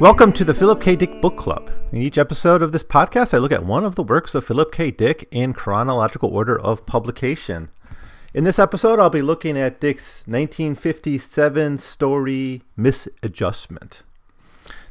Welcome 0.00 0.32
to 0.32 0.44
the 0.44 0.54
Philip 0.54 0.82
K. 0.82 0.96
Dick 0.96 1.20
Book 1.20 1.36
Club. 1.36 1.77
In 1.90 2.02
each 2.02 2.18
episode 2.18 2.60
of 2.60 2.72
this 2.72 2.84
podcast, 2.84 3.32
I 3.32 3.38
look 3.38 3.50
at 3.50 3.64
one 3.64 3.82
of 3.82 3.94
the 3.94 4.02
works 4.02 4.34
of 4.34 4.44
Philip 4.44 4.72
K. 4.72 4.90
Dick 4.90 5.26
in 5.30 5.54
chronological 5.54 6.28
order 6.28 6.60
of 6.60 6.84
publication. 6.84 7.70
In 8.34 8.44
this 8.44 8.58
episode, 8.58 9.00
I'll 9.00 9.08
be 9.08 9.22
looking 9.22 9.56
at 9.56 9.80
Dick's 9.80 10.18
1957 10.26 11.78
story 11.78 12.62
Misadjustment. 12.78 14.02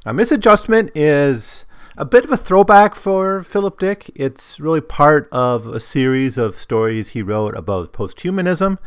Now, 0.07 0.13
Misadjustment 0.13 0.89
is 0.95 1.65
a 1.97 2.03
bit 2.03 2.23
of 2.23 2.31
a 2.31 2.37
throwback 2.37 2.95
for 2.95 3.43
Philip 3.43 3.77
Dick. 3.77 4.09
It's 4.15 4.59
really 4.59 4.81
part 4.81 5.29
of 5.31 5.67
a 5.67 5.79
series 5.79 6.35
of 6.35 6.55
stories 6.55 7.09
he 7.09 7.21
wrote 7.21 7.55
about 7.55 7.93
posthumanism, 7.93 8.79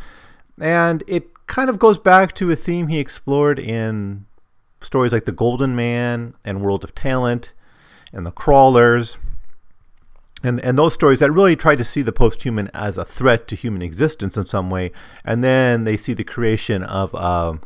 and 0.60 1.04
it 1.06 1.46
kind 1.46 1.70
of 1.70 1.78
goes 1.78 1.96
back 1.96 2.34
to 2.34 2.50
a 2.50 2.56
theme 2.56 2.88
he 2.88 2.98
explored 2.98 3.60
in 3.60 4.26
stories 4.80 5.12
like 5.12 5.26
The 5.26 5.32
Golden 5.32 5.76
Man 5.76 6.34
and 6.44 6.60
World 6.60 6.82
of 6.82 6.92
Talent 6.92 7.52
and 8.12 8.26
The 8.26 8.30
Crawlers. 8.30 9.18
And, 10.42 10.58
and 10.60 10.78
those 10.78 10.94
stories 10.94 11.20
that 11.20 11.30
really 11.30 11.54
try 11.54 11.76
to 11.76 11.84
see 11.84 12.00
the 12.00 12.12
posthuman 12.12 12.70
as 12.72 12.96
a 12.96 13.04
threat 13.04 13.46
to 13.48 13.56
human 13.56 13.82
existence 13.82 14.38
in 14.38 14.46
some 14.46 14.70
way, 14.70 14.90
and 15.22 15.44
then 15.44 15.84
they 15.84 15.98
see 15.98 16.14
the 16.14 16.24
creation 16.24 16.82
of 16.82 17.12
a, 17.12 17.60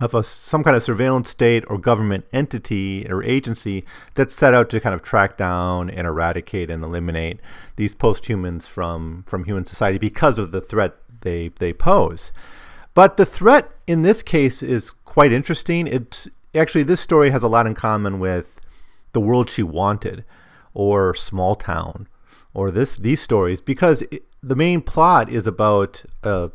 of 0.00 0.14
a 0.14 0.22
some 0.22 0.64
kind 0.64 0.76
of 0.76 0.82
surveillance 0.82 1.30
state 1.30 1.64
or 1.68 1.78
government 1.78 2.24
entity 2.32 3.06
or 3.08 3.22
agency 3.22 3.84
that's 4.14 4.34
set 4.34 4.54
out 4.54 4.70
to 4.70 4.80
kind 4.80 4.94
of 4.94 5.02
track 5.02 5.36
down 5.36 5.90
and 5.90 6.06
eradicate 6.06 6.70
and 6.70 6.82
eliminate 6.82 7.38
these 7.76 7.94
posthumans 7.94 8.66
from 8.66 9.24
from 9.26 9.44
human 9.44 9.64
society 9.64 9.98
because 9.98 10.38
of 10.38 10.50
the 10.50 10.60
threat 10.60 10.96
they 11.20 11.48
they 11.58 11.72
pose. 11.72 12.32
But 12.94 13.16
the 13.16 13.26
threat 13.26 13.70
in 13.86 14.02
this 14.02 14.22
case 14.22 14.62
is 14.62 14.90
quite 15.04 15.32
interesting. 15.32 15.86
It's 15.86 16.28
actually 16.54 16.84
this 16.84 17.00
story 17.00 17.30
has 17.30 17.42
a 17.42 17.48
lot 17.48 17.66
in 17.66 17.74
common 17.74 18.18
with 18.18 18.57
the 19.18 19.26
world 19.26 19.50
she 19.50 19.64
wanted, 19.64 20.24
or 20.74 21.12
Small 21.12 21.56
Town, 21.56 22.06
or 22.54 22.70
this 22.70 22.96
these 22.96 23.20
stories 23.20 23.60
because 23.60 24.02
it, 24.12 24.22
the 24.40 24.54
main 24.54 24.80
plot 24.80 25.28
is 25.28 25.44
about 25.44 26.04
a 26.22 26.52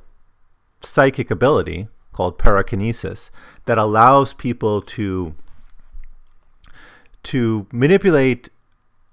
psychic 0.80 1.30
ability 1.30 1.90
called 2.14 2.40
parakinesis 2.40 3.30
that 3.66 3.78
allows 3.78 4.32
people 4.32 4.82
to 4.82 5.36
to 7.24 7.68
manipulate 7.72 8.50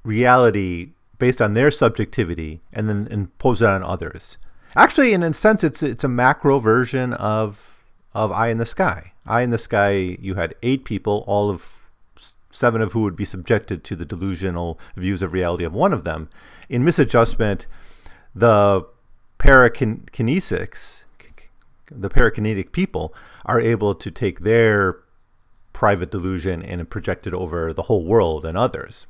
reality 0.05 0.91
based 1.19 1.43
on 1.43 1.55
their 1.55 1.73
subjectivity 1.73 2.61
and 2.73 2.89
then 2.89 3.09
impose 3.11 3.61
it 3.63 3.69
on 3.69 3.83
others. 3.83 4.39
Actually, 4.77 5.13
in 5.13 5.25
a 5.25 5.35
sense, 5.35 5.65
it's 5.65 5.83
it's 5.83 6.05
a 6.05 6.09
macro 6.09 6.61
version 6.61 7.15
of 7.15 7.83
of 8.15 8.31
Eye 8.31 8.49
in 8.49 8.59
the 8.59 8.67
Sky. 8.67 9.13
Eye 9.27 9.43
in 9.43 9.51
the 9.51 9.59
Sky, 9.59 10.17
you 10.21 10.35
had 10.35 10.55
eight 10.63 10.85
people, 10.85 11.25
all 11.27 11.51
of 11.51 11.80
seven 12.51 12.81
of 12.81 12.93
who 12.93 13.03
would 13.03 13.17
be 13.17 13.25
subjected 13.25 13.85
to 13.85 13.97
the 13.97 14.05
delusional 14.05 14.79
views 14.97 15.23
of 15.23 15.33
reality 15.33 15.65
of 15.65 15.73
one 15.73 15.93
of 15.93 16.05
them. 16.05 16.29
In 16.69 16.85
Misadjustment, 16.85 17.67
the 18.35 18.87
parakinesics, 19.39 21.05
the 21.91 22.11
parakinetic 22.11 22.73
people, 22.73 23.15
are 23.45 23.61
able 23.61 23.95
to 23.95 24.11
take 24.11 24.41
their 24.41 24.99
private 25.73 26.11
delusion 26.11 26.63
and 26.63 26.91
project 26.91 27.27
it 27.27 27.35
over 27.35 27.73
the 27.73 27.83
whole 27.83 28.05
world 28.05 28.45
and 28.45 28.59
others. 28.59 29.07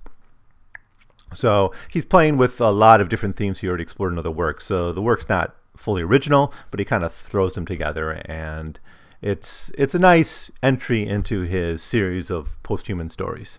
So 1.35 1.73
he's 1.89 2.05
playing 2.05 2.37
with 2.37 2.61
a 2.61 2.71
lot 2.71 3.01
of 3.01 3.09
different 3.09 3.37
themes 3.37 3.61
he 3.61 3.69
already 3.69 3.83
explored 3.83 4.13
in 4.13 4.19
other 4.19 4.31
works. 4.31 4.67
So 4.67 4.93
the 4.93 5.03
work's 5.03 5.29
not 5.29 5.55
fully 5.77 6.03
original, 6.03 6.53
but 6.71 6.81
he 6.81 6.85
kind 6.85 7.05
of 7.05 7.13
throws 7.13 7.55
them 7.55 7.67
together, 7.67 8.11
and 8.27 8.79
it's 9.23 9.71
it's 9.77 9.95
a 9.95 9.99
nice 9.99 10.51
entry 10.63 11.07
into 11.07 11.43
his 11.43 11.83
series 11.83 12.31
of 12.31 12.57
posthuman 12.63 13.11
stories. 13.11 13.59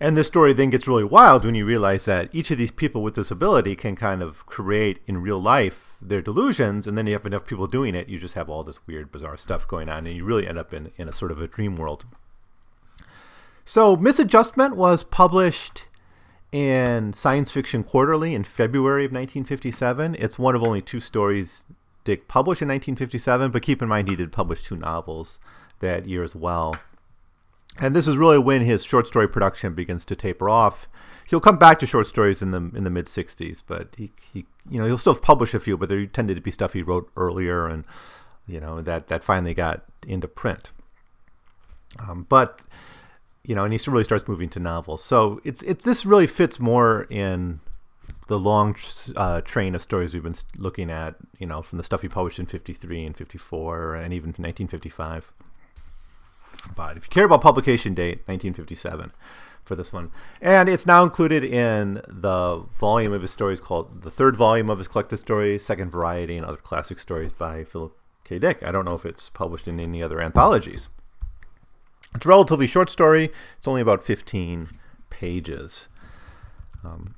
And 0.00 0.16
this 0.16 0.26
story 0.26 0.52
then 0.52 0.70
gets 0.70 0.88
really 0.88 1.04
wild 1.04 1.44
when 1.44 1.54
you 1.54 1.64
realize 1.64 2.04
that 2.04 2.28
each 2.32 2.50
of 2.50 2.58
these 2.58 2.72
people 2.72 3.02
with 3.02 3.14
this 3.14 3.30
ability 3.30 3.76
can 3.76 3.96
kind 3.96 4.22
of 4.22 4.44
create 4.44 5.00
in 5.06 5.22
real 5.22 5.40
life 5.40 5.96
their 6.02 6.20
delusions, 6.20 6.86
and 6.86 6.98
then 6.98 7.06
you 7.06 7.12
have 7.12 7.24
enough 7.24 7.46
people 7.46 7.66
doing 7.66 7.94
it, 7.94 8.08
you 8.08 8.18
just 8.18 8.34
have 8.34 8.50
all 8.50 8.64
this 8.64 8.86
weird, 8.86 9.10
bizarre 9.10 9.36
stuff 9.36 9.66
going 9.66 9.88
on, 9.88 10.06
and 10.06 10.16
you 10.16 10.24
really 10.24 10.46
end 10.46 10.58
up 10.58 10.74
in, 10.74 10.90
in 10.96 11.08
a 11.08 11.12
sort 11.12 11.30
of 11.30 11.40
a 11.40 11.46
dream 11.46 11.76
world. 11.76 12.04
So, 13.64 13.96
Misadjustment 13.96 14.74
was 14.76 15.04
published 15.04 15.86
in 16.52 17.14
Science 17.14 17.50
Fiction 17.50 17.82
Quarterly 17.82 18.34
in 18.34 18.44
February 18.44 19.04
of 19.06 19.12
1957. 19.12 20.16
It's 20.18 20.38
one 20.38 20.54
of 20.54 20.62
only 20.62 20.82
two 20.82 21.00
stories 21.00 21.64
Dick 22.04 22.28
published 22.28 22.62
in 22.62 22.68
1957, 22.68 23.50
but 23.50 23.62
keep 23.62 23.82
in 23.82 23.88
mind 23.88 24.08
he 24.08 24.16
did 24.16 24.32
publish 24.32 24.62
two 24.62 24.76
novels 24.76 25.38
that 25.80 26.06
year 26.06 26.22
as 26.22 26.34
well. 26.34 26.76
And 27.78 27.94
this 27.94 28.06
is 28.06 28.16
really 28.16 28.38
when 28.38 28.62
his 28.62 28.84
short 28.84 29.06
story 29.08 29.28
production 29.28 29.74
begins 29.74 30.04
to 30.06 30.16
taper 30.16 30.48
off. 30.48 30.86
He'll 31.26 31.40
come 31.40 31.58
back 31.58 31.78
to 31.80 31.86
short 31.86 32.06
stories 32.06 32.42
in 32.42 32.50
the 32.50 32.70
in 32.74 32.84
the 32.84 32.90
mid 32.90 33.06
60s, 33.06 33.62
but 33.66 33.88
he, 33.96 34.12
he 34.32 34.46
you 34.70 34.78
know 34.78 34.86
he'll 34.86 34.98
still 34.98 35.16
publish 35.16 35.54
a 35.54 35.60
few, 35.60 35.76
but 35.76 35.88
there 35.88 36.06
tended 36.06 36.36
to 36.36 36.42
be 36.42 36.50
stuff 36.50 36.74
he 36.74 36.82
wrote 36.82 37.10
earlier, 37.16 37.66
and 37.66 37.84
you 38.46 38.60
know 38.60 38.80
that 38.82 39.08
that 39.08 39.24
finally 39.24 39.54
got 39.54 39.84
into 40.06 40.28
print. 40.28 40.70
Um, 41.98 42.26
but 42.28 42.60
you 43.42 43.54
know, 43.54 43.64
and 43.64 43.72
he 43.72 43.90
really 43.90 44.04
starts 44.04 44.28
moving 44.28 44.48
to 44.50 44.60
novels. 44.60 45.02
So 45.02 45.40
it's 45.44 45.62
it 45.62 45.80
this 45.80 46.06
really 46.06 46.26
fits 46.26 46.60
more 46.60 47.06
in 47.10 47.60
the 48.28 48.38
long 48.38 48.74
uh, 49.16 49.40
train 49.42 49.74
of 49.74 49.82
stories 49.82 50.14
we've 50.14 50.22
been 50.22 50.36
looking 50.56 50.90
at. 50.90 51.16
You 51.38 51.46
know, 51.46 51.62
from 51.62 51.78
the 51.78 51.84
stuff 51.84 52.02
he 52.02 52.08
published 52.08 52.38
in 52.38 52.46
'53 52.46 53.04
and 53.04 53.16
'54, 53.16 53.94
and 53.94 54.12
even 54.12 54.28
1955. 54.28 55.32
But 56.74 56.96
if 56.96 57.04
you 57.04 57.10
care 57.10 57.24
about 57.24 57.42
publication 57.42 57.94
date, 57.94 58.22
1957 58.26 59.12
for 59.64 59.74
this 59.74 59.92
one. 59.92 60.10
And 60.40 60.68
it's 60.68 60.86
now 60.86 61.02
included 61.02 61.44
in 61.44 62.02
the 62.06 62.64
volume 62.78 63.12
of 63.12 63.22
his 63.22 63.30
stories 63.30 63.60
called 63.60 64.02
the 64.02 64.10
third 64.10 64.36
volume 64.36 64.70
of 64.70 64.78
his 64.78 64.88
collected 64.88 65.18
stories, 65.18 65.64
Second 65.64 65.90
Variety, 65.90 66.36
and 66.36 66.46
Other 66.46 66.58
Classic 66.58 66.98
Stories 66.98 67.32
by 67.32 67.64
Philip 67.64 67.96
K. 68.24 68.38
Dick. 68.38 68.62
I 68.62 68.72
don't 68.72 68.84
know 68.84 68.94
if 68.94 69.06
it's 69.06 69.30
published 69.30 69.66
in 69.66 69.80
any 69.80 70.02
other 70.02 70.20
anthologies. 70.20 70.88
It's 72.14 72.26
a 72.26 72.28
relatively 72.28 72.66
short 72.66 72.90
story. 72.90 73.30
It's 73.58 73.66
only 73.66 73.80
about 73.80 74.02
15 74.02 74.68
pages. 75.10 75.88
Um, 76.84 77.14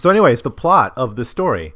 so, 0.00 0.10
anyways, 0.10 0.42
the 0.42 0.50
plot 0.50 0.92
of 0.96 1.16
the 1.16 1.24
story. 1.24 1.74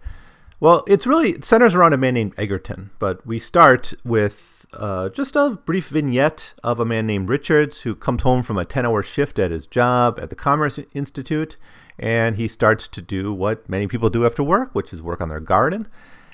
Well, 0.60 0.84
it's 0.86 1.06
really 1.06 1.32
it 1.32 1.44
centers 1.44 1.74
around 1.74 1.92
a 1.92 1.98
man 1.98 2.14
named 2.14 2.34
Egerton, 2.38 2.90
but 2.98 3.26
we 3.26 3.38
start 3.38 3.92
with 4.04 4.66
uh, 4.72 5.10
just 5.10 5.36
a 5.36 5.58
brief 5.64 5.88
vignette 5.88 6.54
of 6.62 6.80
a 6.80 6.84
man 6.84 7.06
named 7.06 7.28
Richards 7.28 7.82
who 7.82 7.94
comes 7.94 8.22
home 8.22 8.42
from 8.42 8.56
a 8.56 8.64
10 8.64 8.86
hour 8.86 9.02
shift 9.02 9.38
at 9.38 9.50
his 9.50 9.66
job 9.66 10.18
at 10.20 10.30
the 10.30 10.36
Commerce 10.36 10.78
Institute, 10.94 11.56
and 11.98 12.36
he 12.36 12.48
starts 12.48 12.88
to 12.88 13.02
do 13.02 13.32
what 13.32 13.68
many 13.68 13.86
people 13.86 14.10
do 14.10 14.24
after 14.24 14.42
work, 14.42 14.74
which 14.74 14.92
is 14.92 15.02
work 15.02 15.20
on 15.20 15.28
their 15.28 15.40
garden. 15.40 15.86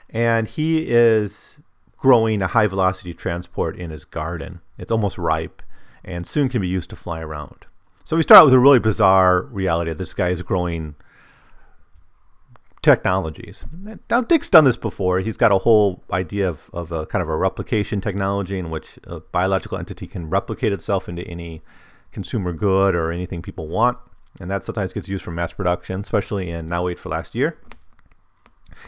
And 0.09 0.49
he 0.49 0.89
is 0.89 1.59
growing 1.97 2.41
a 2.43 2.49
high 2.49 2.67
velocity 2.67 3.15
transport 3.15 3.77
in 3.77 3.91
his 3.91 4.05
garden. 4.05 4.61
It's 4.79 4.91
almost 4.91 5.19
ripe 5.19 5.63
and 6.05 6.27
soon 6.27 6.49
can 6.49 6.61
be 6.61 6.69
used 6.69 6.91
to 6.91 6.97
fly 6.97 7.21
around. 7.21 7.67
So 8.05 8.17
we 8.17 8.23
start 8.23 8.41
out 8.41 8.45
with 8.47 8.55
a 8.55 8.59
really 8.59 8.79
bizarre 8.79 9.43
reality. 9.43 9.93
This 9.93 10.15
guy 10.15 10.31
is 10.31 10.43
growing 10.43 10.95
technologies. 12.83 13.65
Now, 14.09 14.23
Dick's 14.23 14.49
done 14.49 14.65
this 14.65 14.77
before. 14.77 15.21
He's 15.21 15.37
got 15.37 15.53
a 15.53 15.59
whole 15.59 16.03
idea 16.11 16.49
of, 16.49 16.71
of 16.73 16.91
a 16.93 17.07
kind 17.07 17.23
of 17.23 17.29
a 17.29 17.37
replication 17.37 18.01
technology 18.01 18.59
in 18.59 18.71
which 18.71 18.99
a 19.05 19.21
biological 19.21 19.79
entity 19.79 20.07
can 20.07 20.31
replicate 20.31 20.73
itself 20.73 21.09
into 21.09 21.27
any 21.27 21.63
consumer 22.13 22.53
good 22.53 22.95
or 22.95 23.13
anything 23.13 23.43
people 23.43 23.69
want. 23.69 23.99
And 24.41 24.51
that 24.51 24.65
sometimes 24.65 24.93
gets 24.93 25.09
used 25.09 25.25
for 25.25 25.31
mass 25.31 25.53
production, 25.53 26.01
especially 26.01 26.51
in 26.51 26.69
Now 26.69 26.85
Wait 26.85 26.99
for 26.99 27.09
Last 27.09 27.35
Year. 27.35 27.59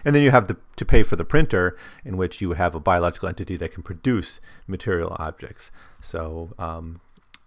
And 0.05 0.15
then 0.15 0.23
you 0.23 0.31
have 0.31 0.47
the, 0.47 0.57
to 0.77 0.85
pay 0.85 1.03
for 1.03 1.17
the 1.17 1.25
printer, 1.25 1.77
in 2.05 2.17
which 2.17 2.41
you 2.41 2.53
have 2.53 2.75
a 2.75 2.81
biological 2.81 3.29
entity 3.29 3.57
that 3.57 3.75
can 3.75 3.83
produce 3.83 4.41
material 4.67 5.17
objects. 5.19 5.71
So 6.01 6.55
um, 6.59 7.01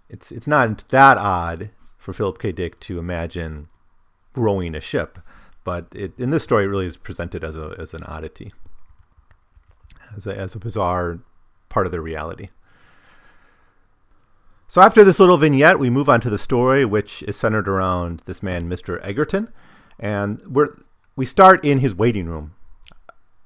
it's 0.10 0.32
it's 0.32 0.48
not 0.48 0.88
that 0.90 1.18
odd 1.18 1.70
for 1.98 2.14
Philip 2.14 2.40
K. 2.40 2.52
Dick 2.52 2.80
to 2.82 3.00
imagine 3.00 3.68
growing 4.34 4.76
a 4.76 4.82
ship, 4.82 5.20
but 5.66 5.88
it, 5.94 6.18
in 6.18 6.30
this 6.30 6.44
story, 6.44 6.64
it 6.64 6.68
really 6.68 6.86
is 6.86 6.96
presented 6.96 7.44
as 7.44 7.58
a 7.58 7.76
as 7.78 7.94
an 7.94 8.04
oddity, 8.04 8.54
as 10.16 10.26
a, 10.26 10.38
as 10.38 10.56
a 10.56 10.60
bizarre 10.60 11.20
part 11.68 11.86
of 11.86 11.92
the 11.92 12.00
reality. 12.00 12.48
So 14.68 14.82
after 14.82 15.04
this 15.04 15.20
little 15.20 15.38
vignette, 15.38 15.80
we 15.80 15.90
move 15.90 16.08
on 16.08 16.22
to 16.22 16.30
the 16.30 16.40
story, 16.40 16.86
which 16.86 17.22
is 17.24 17.36
centered 17.36 17.68
around 17.68 18.22
this 18.26 18.42
man, 18.42 18.70
Mr. 18.70 19.00
Egerton, 19.04 19.50
and 20.00 20.42
we're 20.48 20.70
we 21.18 21.26
start 21.26 21.64
in 21.66 21.80
his 21.80 21.96
waiting 21.96 22.28
room, 22.28 22.54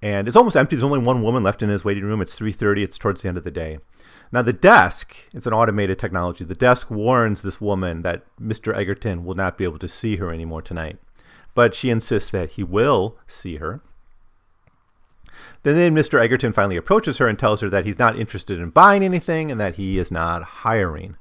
and 0.01 0.27
it's 0.27 0.38
almost 0.38 0.56
empty. 0.56 0.75
There's 0.75 0.83
only 0.83 1.00
one 1.00 1.24
woman 1.24 1.42
left 1.42 1.63
in 1.63 1.69
his 1.69 1.86
waiting 1.86 2.04
room. 2.04 2.21
It's 2.21 2.38
3:30. 2.38 2.83
It's 2.83 2.98
towards 2.98 3.21
the 3.21 3.30
end 3.30 3.38
of 3.38 3.44
the 3.44 3.51
day. 3.51 3.80
Now 4.31 4.42
the 4.42 4.54
desk, 4.54 5.16
it's 5.33 5.48
an 5.48 5.54
automated 5.54 5.98
technology. 5.98 6.44
The 6.44 6.54
desk 6.54 6.92
warns 6.92 7.42
this 7.42 7.60
woman 7.60 8.04
that 8.04 8.24
Mr. 8.39 8.75
Egerton 8.75 9.25
will 9.25 9.36
not 9.36 9.57
be 9.57 9.63
able 9.63 9.80
to 9.80 9.88
see 9.88 10.18
her 10.18 10.31
anymore 10.31 10.62
tonight, 10.62 11.00
but 11.59 11.75
she 11.75 11.89
insists 11.89 12.29
that 12.29 12.51
he 12.51 12.63
will 12.63 13.17
see 13.27 13.57
her. 13.57 13.81
Then, 15.63 15.75
then 15.75 15.94
Mr. 15.94 16.17
Egerton 16.17 16.53
finally 16.53 16.77
approaches 16.77 17.17
her 17.17 17.27
and 17.27 17.38
tells 17.38 17.59
her 17.59 17.69
that 17.69 17.85
he's 17.85 18.00
not 18.00 18.17
interested 18.17 18.59
in 18.59 18.69
buying 18.69 19.03
anything 19.03 19.51
and 19.51 19.59
that 19.59 19.75
he 19.75 19.97
is 19.97 20.09
not 20.09 20.41
hiring. 20.41 21.17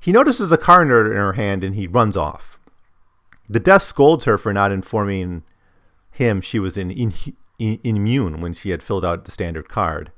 He 0.00 0.12
notices 0.12 0.50
a 0.50 0.56
card 0.56 0.86
in 0.86 0.92
her 0.94 1.34
hand 1.34 1.62
and 1.62 1.74
he 1.74 1.86
runs 1.86 2.16
off. 2.16 2.58
The 3.50 3.60
desk 3.60 3.88
scolds 3.88 4.24
her 4.24 4.38
for 4.38 4.54
not 4.54 4.72
informing 4.72 5.42
him 6.10 6.40
she 6.40 6.58
was 6.58 6.78
in, 6.78 6.90
in, 6.90 7.12
in, 7.58 7.78
immune 7.84 8.40
when 8.40 8.54
she 8.54 8.70
had 8.70 8.82
filled 8.82 9.04
out 9.04 9.26
the 9.26 9.30
standard 9.30 9.68
card. 9.68 10.10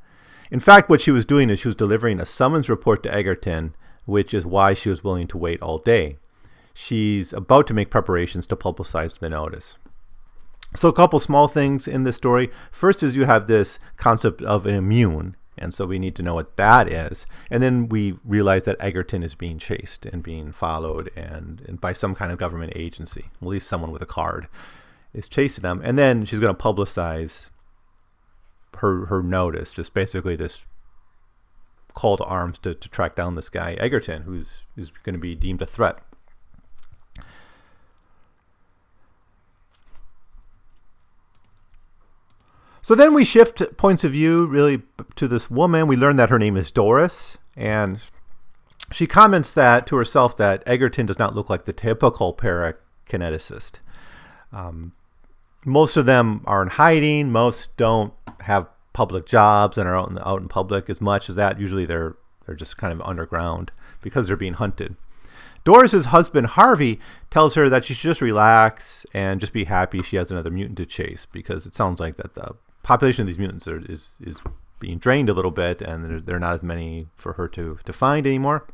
In 0.53 0.61
fact, 0.61 0.89
what 0.89 1.01
she 1.01 1.11
was 1.11 1.25
doing 1.25 1.51
is 1.51 1.59
she 1.59 1.67
was 1.67 1.75
delivering 1.75 2.21
a 2.21 2.27
summons 2.27 2.69
report 2.69 3.03
to 3.03 3.13
Egerton, 3.13 3.75
which 4.05 4.33
is 4.33 4.47
why 4.47 4.73
she 4.73 4.89
was 4.89 5.03
willing 5.03 5.27
to 5.27 5.37
wait 5.37 5.61
all 5.61 5.79
day. 5.79 6.19
She's 6.75 7.33
about 7.33 7.67
to 7.69 7.75
make 7.75 7.91
preparations 7.91 8.47
to 8.49 8.57
publicize 8.57 9.19
the 9.19 9.29
notice. 9.29 9.77
So, 10.77 10.89
a 10.89 10.93
couple 10.93 11.19
small 11.19 11.49
things 11.49 11.89
in 11.89 12.05
this 12.05 12.17
story. 12.17 12.51
First 12.71 13.03
is 13.03 13.17
you 13.17 13.25
have 13.25 13.49
this 13.49 13.81
concept 13.97 14.41
of 14.43 14.67
immune, 14.67 15.35
and 15.59 15.75
so 15.75 15.85
we 15.85 15.99
need 15.99 16.15
to 16.17 16.23
know 16.23 16.35
what 16.35 16.57
that 16.57 16.89
is. 16.89 17.27
And 17.51 17.63
then 17.63 17.89
we 17.89 18.19
realize 18.25 18.63
that 18.65 18.77
Egerton 18.79 19.23
is 19.23 19.35
being 19.35 19.59
chased 19.59 20.07
and 20.07 20.23
being 20.23 20.53
followed 20.53 21.11
and, 21.17 21.63
and 21.67 21.81
by 21.81 21.93
some 21.93 22.15
kind 22.15 22.31
of 22.31 22.39
government 22.39 22.73
agency, 22.77 23.31
at 23.41 23.49
least 23.49 23.69
someone 23.69 23.91
with 23.91 24.03
a 24.03 24.07
card 24.07 24.47
is 25.13 25.29
chasing 25.29 25.63
them. 25.63 25.81
And 25.85 25.99
then 25.99 26.25
she's 26.25 26.41
going 26.41 26.55
to 26.55 26.63
publicize 26.63 27.47
her 28.79 29.07
her 29.07 29.23
notice, 29.23 29.73
just 29.73 29.93
basically 29.93 30.37
this 30.37 30.67
call 31.95 32.17
to 32.17 32.25
arms 32.25 32.59
to, 32.61 32.75
to 32.75 32.89
track 32.89 33.17
down 33.17 33.35
this 33.35 33.51
guy 33.51 33.75
Egerton, 33.75 34.23
who's 34.23 34.63
who's 34.77 34.91
going 35.03 35.15
to 35.15 35.21
be 35.21 35.35
deemed 35.35 35.63
a 35.63 35.67
threat. 35.67 35.99
So 42.91 42.97
then 42.97 43.15
we 43.15 43.25
shift 43.25 43.63
points 43.77 44.03
of 44.03 44.11
view 44.11 44.47
really 44.47 44.83
to 45.15 45.29
this 45.29 45.49
woman. 45.49 45.87
We 45.87 45.95
learn 45.95 46.17
that 46.17 46.29
her 46.29 46.41
name 46.41 46.57
is 46.57 46.73
Doris, 46.73 47.39
and 47.55 48.01
she 48.91 49.07
comments 49.07 49.53
that 49.53 49.87
to 49.87 49.95
herself 49.95 50.37
that 50.39 50.65
Egerton 50.67 51.07
does 51.07 51.17
not 51.17 51.33
look 51.33 51.49
like 51.49 51.67
the 51.67 51.73
typical 51.73 52.35
parakineticist. 52.35 53.79
Um, 54.53 54.91
most 55.65 55.97
of 55.97 56.05
them 56.05 56.43
are 56.47 56.63
in 56.63 56.69
hiding. 56.71 57.31
Most 57.31 57.77
don't 57.77 58.13
have 58.41 58.67
public 58.93 59.25
jobs 59.25 59.79
and 59.79 59.89
are 59.89 59.97
out 59.97 60.11
in, 60.11 60.19
out 60.19 60.41
in 60.41 60.49
public 60.49 60.91
as 60.91 61.01
much 61.01 61.31
as 61.31 61.37
that. 61.37 61.61
Usually 61.61 61.87
they're 61.87 62.17
they're 62.45 62.57
just 62.57 62.77
kind 62.77 62.93
of 62.93 63.01
underground 63.03 63.71
because 64.03 64.27
they're 64.27 64.37
being 64.37 64.55
hunted. 64.55 64.97
Doris's 65.63 66.07
husband 66.07 66.49
Harvey 66.49 66.99
tells 67.31 67.55
her 67.55 67.69
that 67.69 67.85
she 67.85 67.95
should 67.95 68.11
just 68.11 68.21
relax 68.21 69.07
and 69.15 69.41
just 69.41 69.53
be 69.53 69.67
happy 69.67 70.03
she 70.03 70.17
has 70.17 70.33
another 70.33 70.51
mutant 70.51 70.79
to 70.79 70.87
chase 70.87 71.25
because 71.31 71.67
it 71.67 71.75
sounds 71.75 72.01
like 72.01 72.17
that 72.17 72.35
the 72.35 72.57
population 72.83 73.23
of 73.23 73.29
these 73.29 73.39
mutants 73.39 73.69
are, 73.69 73.79
is 73.91 74.17
is 74.21 74.37
being 74.79 74.99
drained 74.99 75.29
a 75.29 75.35
little 75.35 75.51
bit, 75.51 75.83
and 75.83 76.05
there, 76.05 76.21
there 76.21 76.37
are 76.37 76.41
not 76.41 76.55
as 76.55 76.63
many 76.63 77.09
for 77.17 77.35
her 77.35 77.49
to 77.49 77.79
to 77.85 77.93
find 77.93 78.27
anymore. 78.27 78.67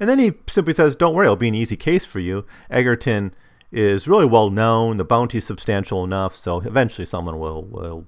And 0.00 0.08
then 0.08 0.18
he 0.18 0.34
simply 0.48 0.74
says, 0.74 0.96
"Don't 0.96 1.14
worry, 1.14 1.26
it'll 1.26 1.36
be 1.36 1.48
an 1.48 1.54
easy 1.54 1.76
case 1.76 2.04
for 2.04 2.20
you." 2.20 2.44
Egerton 2.70 3.34
is 3.70 4.08
really 4.08 4.26
well 4.26 4.50
known. 4.50 4.96
The 4.96 5.04
bounty 5.04 5.38
is 5.38 5.46
substantial 5.46 6.04
enough, 6.04 6.34
so 6.34 6.60
eventually 6.60 7.06
someone 7.06 7.38
will 7.38 7.62
will 7.62 8.06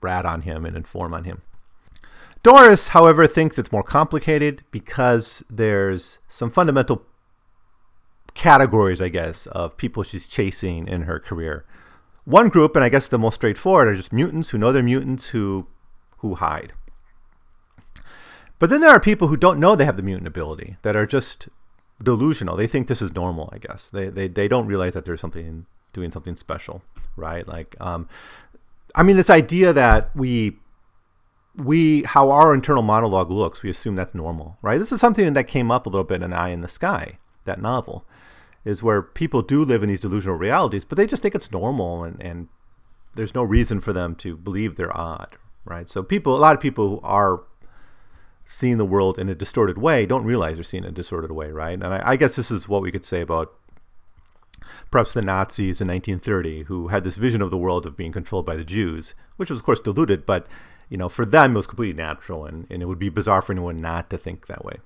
rat 0.00 0.26
on 0.26 0.42
him 0.42 0.64
and 0.64 0.76
inform 0.76 1.14
on 1.14 1.24
him. 1.24 1.42
Doris, 2.42 2.88
however, 2.88 3.26
thinks 3.26 3.58
it's 3.58 3.72
more 3.72 3.82
complicated 3.82 4.62
because 4.70 5.42
there's 5.50 6.20
some 6.28 6.50
fundamental 6.50 7.04
categories, 8.34 9.02
I 9.02 9.08
guess, 9.08 9.46
of 9.46 9.76
people 9.76 10.04
she's 10.04 10.28
chasing 10.28 10.86
in 10.86 11.02
her 11.02 11.18
career. 11.18 11.64
One 12.26 12.48
group, 12.48 12.74
and 12.74 12.84
I 12.84 12.88
guess 12.88 13.06
the 13.06 13.20
most 13.20 13.36
straightforward, 13.36 13.86
are 13.86 13.94
just 13.94 14.12
mutants 14.12 14.50
who 14.50 14.58
know 14.58 14.72
they're 14.72 14.82
mutants 14.82 15.28
who 15.28 15.68
who 16.18 16.34
hide. 16.34 16.72
But 18.58 18.68
then 18.68 18.80
there 18.80 18.90
are 18.90 18.98
people 18.98 19.28
who 19.28 19.36
don't 19.36 19.60
know 19.60 19.76
they 19.76 19.84
have 19.84 19.96
the 19.96 20.02
mutant 20.02 20.26
ability 20.26 20.76
that 20.82 20.96
are 20.96 21.06
just 21.06 21.48
delusional. 22.02 22.56
They 22.56 22.66
think 22.66 22.88
this 22.88 23.00
is 23.00 23.14
normal. 23.14 23.48
I 23.52 23.58
guess 23.58 23.88
they 23.88 24.08
they, 24.08 24.26
they 24.26 24.48
don't 24.48 24.66
realize 24.66 24.94
that 24.94 25.04
there's 25.04 25.20
something 25.20 25.66
doing 25.92 26.10
something 26.10 26.34
special, 26.34 26.82
right? 27.14 27.46
Like, 27.46 27.76
um, 27.80 28.08
I 28.96 29.04
mean, 29.04 29.16
this 29.16 29.30
idea 29.30 29.72
that 29.72 30.10
we 30.16 30.56
we 31.54 32.02
how 32.02 32.30
our 32.30 32.52
internal 32.52 32.82
monologue 32.82 33.30
looks, 33.30 33.62
we 33.62 33.70
assume 33.70 33.94
that's 33.94 34.16
normal, 34.16 34.58
right? 34.62 34.80
This 34.80 34.90
is 34.90 35.00
something 35.00 35.32
that 35.32 35.44
came 35.46 35.70
up 35.70 35.86
a 35.86 35.90
little 35.90 36.02
bit 36.02 36.22
in 36.22 36.32
Eye 36.32 36.48
in 36.48 36.62
the 36.62 36.68
Sky, 36.68 37.18
that 37.44 37.62
novel 37.62 38.04
is 38.66 38.82
where 38.82 39.00
people 39.00 39.42
do 39.42 39.64
live 39.64 39.84
in 39.84 39.88
these 39.88 40.00
delusional 40.00 40.36
realities, 40.36 40.84
but 40.84 40.98
they 40.98 41.06
just 41.06 41.22
think 41.22 41.36
it's 41.36 41.52
normal 41.52 42.02
and, 42.02 42.20
and 42.20 42.48
there's 43.14 43.32
no 43.32 43.44
reason 43.44 43.80
for 43.80 43.92
them 43.92 44.16
to 44.16 44.36
believe 44.36 44.74
they're 44.74 44.94
odd, 44.94 45.36
right? 45.64 45.88
So 45.88 46.02
people, 46.02 46.36
a 46.36 46.38
lot 46.38 46.56
of 46.56 46.60
people 46.60 46.88
who 46.88 47.00
are 47.04 47.44
seeing 48.44 48.76
the 48.76 48.84
world 48.84 49.20
in 49.20 49.28
a 49.28 49.36
distorted 49.36 49.78
way 49.78 50.04
don't 50.04 50.24
realize 50.24 50.56
they're 50.56 50.64
seeing 50.64 50.82
it 50.82 50.88
in 50.88 50.92
a 50.92 50.96
distorted 50.96 51.30
way, 51.30 51.52
right? 51.52 51.74
And 51.74 51.86
I, 51.86 52.02
I 52.04 52.16
guess 52.16 52.34
this 52.34 52.50
is 52.50 52.68
what 52.68 52.82
we 52.82 52.90
could 52.90 53.04
say 53.04 53.20
about 53.20 53.54
perhaps 54.90 55.12
the 55.12 55.22
Nazis 55.22 55.80
in 55.80 55.86
1930, 55.86 56.64
who 56.64 56.88
had 56.88 57.04
this 57.04 57.18
vision 57.18 57.40
of 57.40 57.52
the 57.52 57.56
world 57.56 57.86
of 57.86 57.96
being 57.96 58.10
controlled 58.10 58.46
by 58.46 58.56
the 58.56 58.64
Jews, 58.64 59.14
which 59.36 59.48
was 59.48 59.60
of 59.60 59.64
course 59.64 59.78
diluted, 59.78 60.26
but 60.26 60.48
you 60.88 60.96
know, 60.96 61.08
for 61.08 61.24
them 61.24 61.52
it 61.52 61.56
was 61.56 61.68
completely 61.68 61.96
natural, 61.96 62.44
and, 62.44 62.66
and 62.68 62.82
it 62.82 62.86
would 62.86 62.98
be 62.98 63.10
bizarre 63.10 63.42
for 63.42 63.52
anyone 63.52 63.76
not 63.76 64.10
to 64.10 64.18
think 64.18 64.48
that 64.48 64.64
way. 64.64 64.78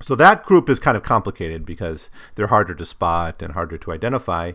So 0.00 0.14
that 0.14 0.44
group 0.44 0.68
is 0.68 0.78
kind 0.78 0.96
of 0.96 1.02
complicated 1.02 1.66
because 1.66 2.08
they're 2.34 2.48
harder 2.48 2.74
to 2.74 2.86
spot 2.86 3.42
and 3.42 3.52
harder 3.52 3.78
to 3.78 3.92
identify. 3.92 4.52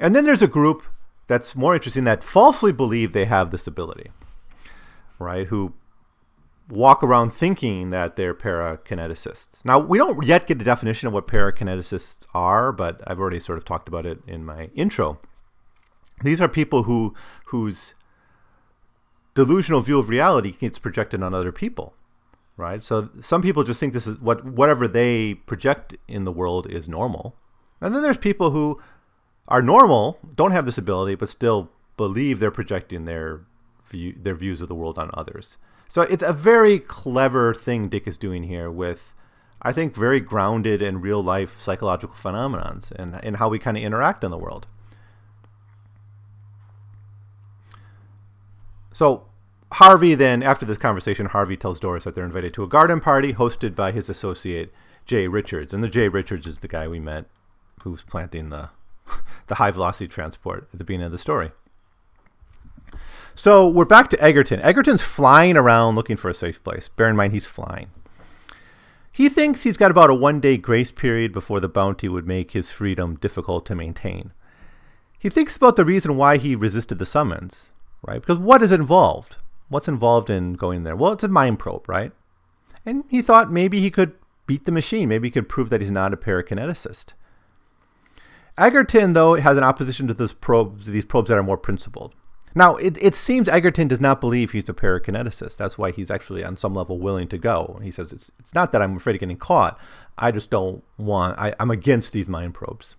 And 0.00 0.14
then 0.14 0.24
there's 0.24 0.42
a 0.42 0.48
group 0.48 0.82
that's 1.26 1.54
more 1.54 1.74
interesting 1.74 2.04
that 2.04 2.24
falsely 2.24 2.72
believe 2.72 3.12
they 3.12 3.26
have 3.26 3.50
this 3.50 3.66
ability, 3.66 4.10
right? 5.18 5.46
Who 5.48 5.74
walk 6.70 7.02
around 7.02 7.32
thinking 7.32 7.90
that 7.90 8.16
they're 8.16 8.34
parakineticists. 8.34 9.64
Now, 9.64 9.78
we 9.78 9.98
don't 9.98 10.22
yet 10.24 10.46
get 10.46 10.58
the 10.58 10.64
definition 10.64 11.06
of 11.08 11.14
what 11.14 11.26
parakineticists 11.26 12.26
are, 12.34 12.72
but 12.72 13.00
I've 13.06 13.18
already 13.18 13.40
sort 13.40 13.58
of 13.58 13.64
talked 13.64 13.88
about 13.88 14.04
it 14.04 14.18
in 14.26 14.44
my 14.44 14.70
intro. 14.74 15.18
These 16.22 16.40
are 16.40 16.48
people 16.48 16.82
who 16.82 17.14
whose 17.46 17.94
delusional 19.34 19.80
view 19.80 19.98
of 19.98 20.08
reality 20.08 20.50
gets 20.52 20.78
projected 20.78 21.22
on 21.22 21.32
other 21.32 21.52
people 21.52 21.94
right? 22.58 22.82
So 22.82 23.08
some 23.20 23.40
people 23.40 23.64
just 23.64 23.80
think 23.80 23.94
this 23.94 24.06
is 24.06 24.20
what 24.20 24.44
whatever 24.44 24.86
they 24.86 25.34
project 25.34 25.96
in 26.06 26.24
the 26.24 26.32
world 26.32 26.66
is 26.70 26.88
normal, 26.88 27.34
and 27.80 27.94
then 27.94 28.02
there's 28.02 28.18
people 28.18 28.50
who 28.50 28.78
are 29.46 29.62
normal, 29.62 30.18
don't 30.34 30.50
have 30.50 30.66
this 30.66 30.76
ability, 30.76 31.14
but 31.14 31.30
still 31.30 31.70
believe 31.96 32.38
they're 32.38 32.50
projecting 32.50 33.06
their 33.06 33.40
view 33.86 34.14
their 34.20 34.34
views 34.34 34.60
of 34.60 34.68
the 34.68 34.74
world 34.74 34.98
on 34.98 35.10
others. 35.14 35.56
So 35.86 36.02
it's 36.02 36.22
a 36.22 36.34
very 36.34 36.78
clever 36.78 37.54
thing 37.54 37.88
Dick 37.88 38.06
is 38.06 38.18
doing 38.18 38.42
here 38.42 38.70
with. 38.70 39.14
I 39.60 39.72
think 39.72 39.96
very 39.96 40.20
grounded 40.20 40.82
in 40.82 41.00
real 41.00 41.22
life 41.22 41.58
psychological 41.58 42.14
phenomenons 42.14 42.92
and, 42.92 43.18
and 43.24 43.38
how 43.38 43.48
we 43.48 43.58
kind 43.58 43.76
of 43.76 43.82
interact 43.82 44.22
in 44.22 44.30
the 44.30 44.38
world. 44.38 44.68
So 48.92 49.27
Harvey 49.72 50.14
then, 50.14 50.42
after 50.42 50.64
this 50.64 50.78
conversation, 50.78 51.26
Harvey 51.26 51.56
tells 51.56 51.78
Doris 51.78 52.04
that 52.04 52.14
they're 52.14 52.24
invited 52.24 52.54
to 52.54 52.62
a 52.62 52.68
garden 52.68 53.00
party 53.00 53.34
hosted 53.34 53.74
by 53.74 53.92
his 53.92 54.08
associate 54.08 54.72
Jay 55.04 55.26
Richards, 55.26 55.72
and 55.72 55.82
the 55.82 55.88
Jay 55.88 56.08
Richards 56.08 56.46
is 56.46 56.60
the 56.60 56.68
guy 56.68 56.88
we 56.88 57.00
met 57.00 57.26
who's 57.82 58.02
planting 58.02 58.50
the 58.50 58.70
the 59.46 59.56
high 59.56 59.70
velocity 59.70 60.08
transport 60.08 60.68
at 60.72 60.78
the 60.78 60.84
beginning 60.84 61.06
of 61.06 61.12
the 61.12 61.18
story. 61.18 61.50
So 63.34 63.68
we're 63.68 63.84
back 63.84 64.08
to 64.08 64.22
Egerton. 64.22 64.60
Egerton's 64.60 65.02
flying 65.02 65.56
around 65.56 65.94
looking 65.94 66.16
for 66.16 66.28
a 66.28 66.34
safe 66.34 66.62
place. 66.64 66.88
Bear 66.88 67.08
in 67.08 67.16
mind 67.16 67.32
he's 67.32 67.46
flying. 67.46 67.90
He 69.12 69.28
thinks 69.28 69.62
he's 69.62 69.76
got 69.76 69.90
about 69.90 70.10
a 70.10 70.14
one 70.14 70.40
day 70.40 70.56
grace 70.56 70.90
period 70.90 71.32
before 71.32 71.60
the 71.60 71.68
bounty 71.68 72.08
would 72.08 72.26
make 72.26 72.52
his 72.52 72.70
freedom 72.70 73.16
difficult 73.16 73.66
to 73.66 73.74
maintain. 73.74 74.32
He 75.18 75.28
thinks 75.28 75.56
about 75.56 75.76
the 75.76 75.84
reason 75.84 76.16
why 76.16 76.36
he 76.36 76.54
resisted 76.54 76.98
the 76.98 77.06
summons, 77.06 77.72
right? 78.06 78.20
Because 78.20 78.38
what 78.38 78.62
is 78.62 78.72
involved? 78.72 79.36
What's 79.68 79.88
involved 79.88 80.30
in 80.30 80.54
going 80.54 80.84
there? 80.84 80.96
Well, 80.96 81.12
it's 81.12 81.24
a 81.24 81.28
mind 81.28 81.58
probe, 81.58 81.88
right? 81.88 82.12
And 82.86 83.04
he 83.08 83.20
thought 83.20 83.52
maybe 83.52 83.80
he 83.80 83.90
could 83.90 84.14
beat 84.46 84.64
the 84.64 84.72
machine. 84.72 85.08
Maybe 85.08 85.28
he 85.28 85.32
could 85.32 85.48
prove 85.48 85.70
that 85.70 85.80
he's 85.80 85.90
not 85.90 86.14
a 86.14 86.16
parakineticist. 86.16 87.12
Egerton, 88.56 89.12
though, 89.12 89.34
has 89.34 89.56
an 89.56 89.64
opposition 89.64 90.08
to 90.08 90.14
those 90.14 90.32
probes, 90.32 90.86
these 90.86 91.04
probes 91.04 91.28
that 91.28 91.38
are 91.38 91.42
more 91.42 91.58
principled. 91.58 92.14
Now, 92.54 92.76
it, 92.76 92.96
it 93.00 93.14
seems 93.14 93.48
Egerton 93.48 93.88
does 93.88 94.00
not 94.00 94.20
believe 94.20 94.50
he's 94.50 94.68
a 94.68 94.74
parakineticist. 94.74 95.56
That's 95.58 95.78
why 95.78 95.92
he's 95.92 96.10
actually, 96.10 96.42
on 96.42 96.56
some 96.56 96.74
level, 96.74 96.98
willing 96.98 97.28
to 97.28 97.38
go. 97.38 97.78
He 97.82 97.90
says, 97.90 98.10
it's, 98.10 98.32
it's 98.40 98.54
not 98.54 98.72
that 98.72 98.82
I'm 98.82 98.96
afraid 98.96 99.14
of 99.14 99.20
getting 99.20 99.36
caught. 99.36 99.78
I 100.16 100.32
just 100.32 100.50
don't 100.50 100.82
want, 100.96 101.38
I, 101.38 101.54
I'm 101.60 101.70
against 101.70 102.12
these 102.12 102.26
mind 102.26 102.54
probes. 102.54 102.96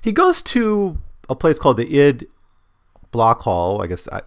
He 0.00 0.12
goes 0.12 0.40
to 0.42 0.98
a 1.28 1.34
place 1.34 1.58
called 1.58 1.76
the 1.76 1.98
Id 1.98 2.26
Block 3.10 3.40
Hall. 3.40 3.82
I 3.82 3.86
guess 3.86 4.08
I, 4.08 4.22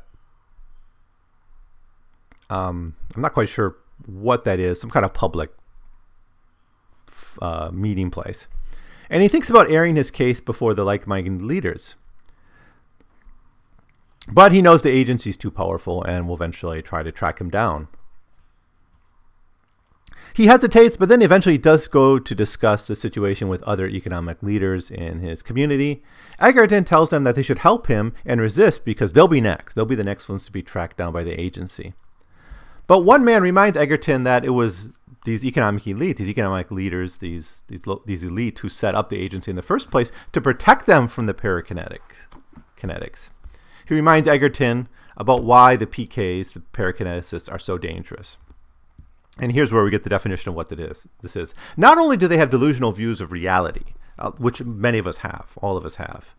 um, 2.49 2.95
I'm 3.15 3.21
not 3.21 3.33
quite 3.33 3.49
sure 3.49 3.77
what 4.05 4.43
that 4.43 4.59
is. 4.59 4.79
Some 4.79 4.89
kind 4.89 5.05
of 5.05 5.13
public 5.13 5.51
uh, 7.41 7.71
meeting 7.73 8.11
place. 8.11 8.47
And 9.09 9.21
he 9.21 9.27
thinks 9.27 9.49
about 9.49 9.69
airing 9.69 9.95
his 9.95 10.11
case 10.11 10.41
before 10.41 10.73
the 10.73 10.83
like 10.83 11.07
minded 11.07 11.41
leaders. 11.41 11.95
But 14.27 14.51
he 14.51 14.61
knows 14.61 14.81
the 14.81 14.91
agency's 14.91 15.37
too 15.37 15.51
powerful 15.51 16.03
and 16.03 16.27
will 16.27 16.35
eventually 16.35 16.81
try 16.81 17.03
to 17.03 17.11
track 17.11 17.39
him 17.39 17.49
down. 17.49 17.89
He 20.35 20.47
hesitates, 20.47 20.97
but 20.97 21.09
then 21.09 21.21
eventually 21.21 21.59
does 21.59 21.87
go 21.87 22.17
to 22.17 22.35
discuss 22.35 22.87
the 22.87 22.95
situation 22.95 23.49
with 23.49 23.61
other 23.63 23.87
economic 23.87 24.41
leaders 24.41 24.89
in 24.89 25.19
his 25.19 25.43
community. 25.43 26.01
Egerton 26.39 26.85
tells 26.85 27.11
them 27.11 27.23
that 27.23 27.35
they 27.35 27.43
should 27.43 27.59
help 27.59 27.85
him 27.85 28.15
and 28.25 28.41
resist 28.41 28.83
because 28.83 29.13
they'll 29.13 29.27
be 29.27 29.41
next. 29.41 29.75
They'll 29.75 29.85
be 29.85 29.95
the 29.95 30.03
next 30.03 30.27
ones 30.27 30.45
to 30.45 30.51
be 30.51 30.63
tracked 30.63 30.97
down 30.97 31.13
by 31.13 31.23
the 31.23 31.39
agency. 31.39 31.93
But 32.87 33.01
one 33.01 33.23
man 33.23 33.43
reminds 33.43 33.77
Egerton 33.77 34.23
that 34.23 34.43
it 34.43 34.49
was 34.49 34.89
these 35.23 35.45
economic 35.45 35.83
elites, 35.83 36.17
these 36.17 36.29
economic 36.29 36.71
leaders, 36.71 37.17
these 37.17 37.63
these 37.67 37.85
these 38.05 38.23
elites 38.23 38.59
who 38.59 38.69
set 38.69 38.95
up 38.95 39.09
the 39.09 39.19
agency 39.19 39.51
in 39.51 39.55
the 39.55 39.61
first 39.61 39.89
place 39.89 40.11
to 40.31 40.41
protect 40.41 40.85
them 40.85 41.07
from 41.07 41.27
the 41.27 41.33
parakinetics. 41.33 42.25
Kinetics. 42.77 43.29
He 43.85 43.93
reminds 43.93 44.27
Egerton 44.27 44.89
about 45.15 45.43
why 45.43 45.75
the 45.75 45.85
PKs, 45.85 46.53
the 46.53 46.59
parakineticists, 46.59 47.51
are 47.51 47.59
so 47.59 47.77
dangerous. 47.77 48.37
And 49.39 49.51
here's 49.51 49.71
where 49.71 49.83
we 49.83 49.91
get 49.91 50.03
the 50.03 50.09
definition 50.09 50.49
of 50.49 50.55
what 50.55 50.69
that 50.69 50.79
is. 50.79 51.07
This 51.21 51.35
is 51.35 51.53
not 51.75 51.97
only 51.97 52.17
do 52.17 52.27
they 52.27 52.37
have 52.37 52.51
delusional 52.51 52.91
views 52.91 53.19
of 53.19 53.31
reality, 53.31 53.93
uh, 54.19 54.31
which 54.31 54.61
many 54.61 54.99
of 54.99 55.07
us 55.07 55.17
have, 55.17 55.53
all 55.57 55.75
of 55.75 55.85
us 55.85 55.95
have, 55.95 56.35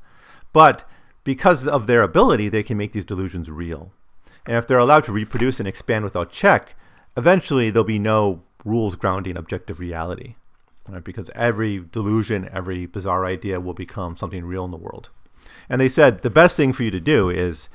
but 0.52 0.88
because 1.24 1.66
of 1.66 1.86
their 1.86 2.02
ability, 2.02 2.48
they 2.48 2.62
can 2.62 2.76
make 2.76 2.92
these 2.92 3.04
delusions 3.04 3.50
real. 3.50 3.90
And 4.46 4.56
if 4.56 4.66
they're 4.66 4.78
allowed 4.78 5.04
to 5.04 5.12
reproduce 5.12 5.58
and 5.58 5.66
expand 5.66 6.04
without 6.04 6.30
check, 6.30 6.76
eventually 7.16 7.70
there'll 7.70 7.84
be 7.84 7.98
no 7.98 8.42
rules 8.64 8.94
grounding 8.94 9.36
objective 9.36 9.80
reality. 9.80 10.36
Right? 10.88 11.02
Because 11.02 11.30
every 11.34 11.78
delusion, 11.78 12.48
every 12.52 12.86
bizarre 12.86 13.24
idea 13.24 13.58
will 13.60 13.74
become 13.74 14.16
something 14.16 14.44
real 14.44 14.64
in 14.64 14.70
the 14.70 14.76
world. 14.76 15.08
And 15.68 15.80
they 15.80 15.88
said 15.88 16.22
the 16.22 16.30
best 16.30 16.56
thing 16.56 16.72
for 16.72 16.82
you 16.82 16.90
to 16.90 17.00
do 17.00 17.30
is 17.30 17.68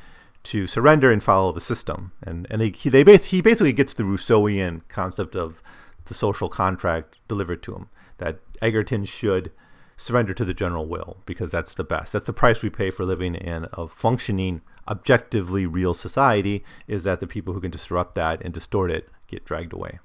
to 0.43 0.67
surrender 0.67 1.11
and 1.11 1.21
follow 1.21 1.51
the 1.51 1.61
system. 1.61 2.11
And 2.23 2.47
and 2.49 2.61
they 2.61 2.69
he, 2.69 2.89
they 2.89 3.03
he 3.17 3.41
basically 3.41 3.73
gets 3.73 3.93
the 3.93 4.03
Rousseauian 4.03 4.81
concept 4.87 5.35
of 5.35 5.61
the 6.05 6.13
social 6.13 6.49
contract 6.49 7.17
delivered 7.27 7.63
to 7.63 7.75
him 7.75 7.89
that 8.17 8.39
Egerton 8.61 9.05
should 9.05 9.51
surrender 9.95 10.33
to 10.33 10.45
the 10.45 10.53
general 10.53 10.87
will 10.87 11.17
because 11.25 11.51
that's 11.51 11.73
the 11.73 11.83
best. 11.83 12.13
That's 12.13 12.25
the 12.25 12.33
price 12.33 12.63
we 12.63 12.69
pay 12.69 12.89
for 12.89 13.05
living 13.05 13.35
in 13.35 13.67
a 13.73 13.87
functioning, 13.87 14.61
objectively 14.87 15.65
real 15.65 15.93
society 15.93 16.63
is 16.87 17.03
that 17.03 17.19
the 17.19 17.27
people 17.27 17.53
who 17.53 17.61
can 17.61 17.71
disrupt 17.71 18.15
that 18.15 18.41
and 18.41 18.53
distort 18.53 18.91
it 18.91 19.09
get 19.27 19.45
dragged 19.45 19.73
away. 19.73 19.99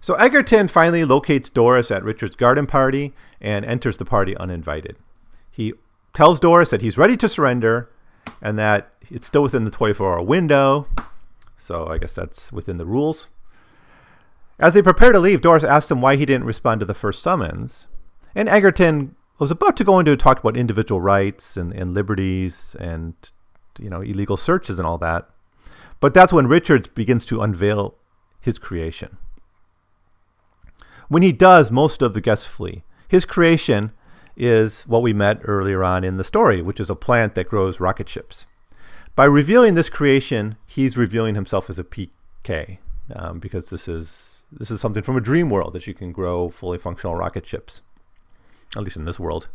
So 0.00 0.14
Egerton 0.14 0.68
finally 0.68 1.04
locates 1.04 1.50
Doris 1.50 1.90
at 1.90 2.02
Richard's 2.02 2.36
garden 2.36 2.66
party 2.66 3.12
and 3.38 3.66
enters 3.66 3.98
the 3.98 4.06
party 4.06 4.34
uninvited. 4.36 4.96
He 5.50 5.74
tells 6.14 6.40
Doris 6.40 6.70
that 6.70 6.80
he's 6.80 6.96
ready 6.96 7.18
to 7.18 7.28
surrender 7.28 7.90
and 8.42 8.58
that 8.58 8.92
it's 9.10 9.26
still 9.26 9.42
within 9.42 9.64
the 9.64 9.70
24 9.70 10.12
hour 10.18 10.22
window. 10.22 10.86
So 11.56 11.86
I 11.86 11.98
guess 11.98 12.14
that's 12.14 12.52
within 12.52 12.78
the 12.78 12.86
rules. 12.86 13.28
As 14.58 14.74
they 14.74 14.82
prepare 14.82 15.12
to 15.12 15.18
leave, 15.18 15.40
Doris 15.40 15.64
asks 15.64 15.90
him 15.90 16.02
why 16.02 16.16
he 16.16 16.26
didn't 16.26 16.46
respond 16.46 16.80
to 16.80 16.86
the 16.86 16.94
first 16.94 17.22
summons. 17.22 17.86
And 18.34 18.48
Egerton 18.48 19.16
was 19.38 19.50
about 19.50 19.76
to 19.78 19.84
go 19.84 19.98
into 19.98 20.12
a 20.12 20.16
talk 20.16 20.38
about 20.38 20.56
individual 20.56 21.00
rights 21.00 21.56
and, 21.56 21.72
and 21.72 21.94
liberties 21.94 22.76
and 22.78 23.14
you 23.78 23.88
know 23.88 24.02
illegal 24.02 24.36
searches 24.36 24.78
and 24.78 24.86
all 24.86 24.98
that. 24.98 25.28
But 25.98 26.14
that's 26.14 26.32
when 26.32 26.46
Richards 26.46 26.88
begins 26.88 27.24
to 27.26 27.40
unveil 27.40 27.96
his 28.40 28.58
creation. 28.58 29.16
When 31.08 31.22
he 31.22 31.32
does, 31.32 31.70
most 31.70 32.02
of 32.02 32.14
the 32.14 32.20
guests 32.20 32.46
flee. 32.46 32.84
His 33.08 33.24
creation 33.24 33.92
is 34.36 34.82
what 34.82 35.02
we 35.02 35.12
met 35.12 35.40
earlier 35.44 35.82
on 35.84 36.04
in 36.04 36.16
the 36.16 36.24
story, 36.24 36.62
which 36.62 36.80
is 36.80 36.90
a 36.90 36.94
plant 36.94 37.34
that 37.34 37.48
grows 37.48 37.80
rocket 37.80 38.08
ships. 38.08 38.46
By 39.16 39.24
revealing 39.24 39.74
this 39.74 39.88
creation, 39.88 40.56
he's 40.66 40.96
revealing 40.96 41.34
himself 41.34 41.68
as 41.68 41.78
a 41.78 41.84
PK, 41.84 42.78
um, 43.14 43.38
because 43.38 43.70
this 43.70 43.88
is 43.88 44.42
this 44.52 44.70
is 44.70 44.80
something 44.80 45.02
from 45.02 45.16
a 45.16 45.20
dream 45.20 45.50
world 45.50 45.72
that 45.74 45.86
you 45.86 45.94
can 45.94 46.12
grow 46.12 46.48
fully 46.48 46.78
functional 46.78 47.16
rocket 47.16 47.46
ships, 47.46 47.82
at 48.76 48.82
least 48.82 48.96
in 48.96 49.04
this 49.04 49.20
world. 49.20 49.48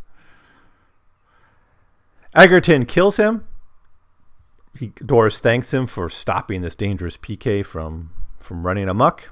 Egerton 2.34 2.84
kills 2.86 3.16
him. 3.16 3.46
He, 4.78 4.92
Doris 5.04 5.40
thanks 5.40 5.72
him 5.72 5.86
for 5.86 6.10
stopping 6.10 6.60
this 6.60 6.74
dangerous 6.74 7.16
PK 7.16 7.64
from 7.64 8.10
from 8.38 8.64
running 8.64 8.88
amok. 8.88 9.30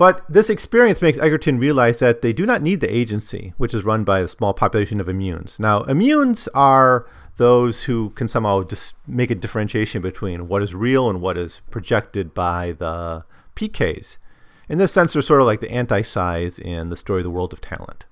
But 0.00 0.24
this 0.30 0.48
experience 0.48 1.02
makes 1.02 1.18
Egerton 1.18 1.58
realize 1.58 1.98
that 1.98 2.22
they 2.22 2.32
do 2.32 2.46
not 2.46 2.62
need 2.62 2.80
the 2.80 2.90
agency, 2.90 3.52
which 3.58 3.74
is 3.74 3.84
run 3.84 4.02
by 4.02 4.20
a 4.20 4.28
small 4.28 4.54
population 4.54 4.98
of 4.98 5.08
immunes. 5.08 5.60
Now, 5.60 5.82
immunes 5.82 6.48
are 6.54 7.06
those 7.36 7.82
who 7.82 8.08
can 8.16 8.26
somehow 8.26 8.62
just 8.62 8.94
make 9.06 9.30
a 9.30 9.34
differentiation 9.34 10.00
between 10.00 10.48
what 10.48 10.62
is 10.62 10.74
real 10.74 11.10
and 11.10 11.20
what 11.20 11.36
is 11.36 11.60
projected 11.70 12.32
by 12.32 12.72
the 12.78 13.26
PKs. 13.54 14.16
In 14.70 14.78
this 14.78 14.90
sense, 14.90 15.12
they're 15.12 15.20
sort 15.20 15.42
of 15.42 15.46
like 15.46 15.60
the 15.60 15.70
anti-psis 15.70 16.58
in 16.58 16.88
the 16.88 16.96
story 16.96 17.20
of 17.20 17.24
the 17.24 17.30
world 17.30 17.52
of 17.52 17.60
talent. 17.60 18.06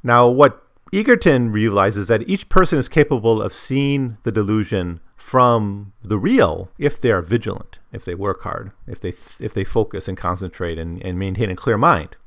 Now, 0.00 0.28
what 0.28 0.62
Egerton 0.92 1.50
realizes 1.50 2.02
is 2.02 2.08
that 2.08 2.28
each 2.28 2.48
person 2.48 2.78
is 2.78 2.88
capable 2.88 3.42
of 3.42 3.52
seeing 3.52 4.18
the 4.22 4.30
delusion 4.30 5.00
from 5.24 5.94
the 6.02 6.18
real 6.18 6.68
if 6.78 7.00
they 7.00 7.10
are 7.10 7.22
vigilant, 7.22 7.78
if 7.92 8.04
they 8.04 8.14
work 8.14 8.42
hard, 8.42 8.72
if 8.86 9.00
they 9.00 9.08
if 9.40 9.54
they 9.54 9.64
focus 9.64 10.06
and 10.06 10.18
concentrate 10.18 10.78
and, 10.78 11.02
and 11.02 11.18
maintain 11.18 11.50
a 11.50 11.56
clear 11.56 11.78
mind. 11.78 12.18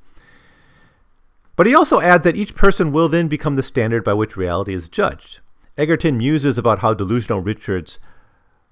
But 1.56 1.68
he 1.68 1.76
also 1.76 2.02
adds 2.02 2.24
that 2.24 2.36
each 2.36 2.56
person 2.56 2.92
will 2.92 3.08
then 3.08 3.28
become 3.28 3.56
the 3.56 3.62
standard 3.62 4.04
by 4.04 4.14
which 4.14 4.36
reality 4.36 4.74
is 4.74 4.90
judged. 4.90 5.42
Egerton 5.78 6.18
muses 6.18 6.58
about 6.58 6.80
how 6.80 6.96
delusional 6.96 7.40
Richards 7.40 8.00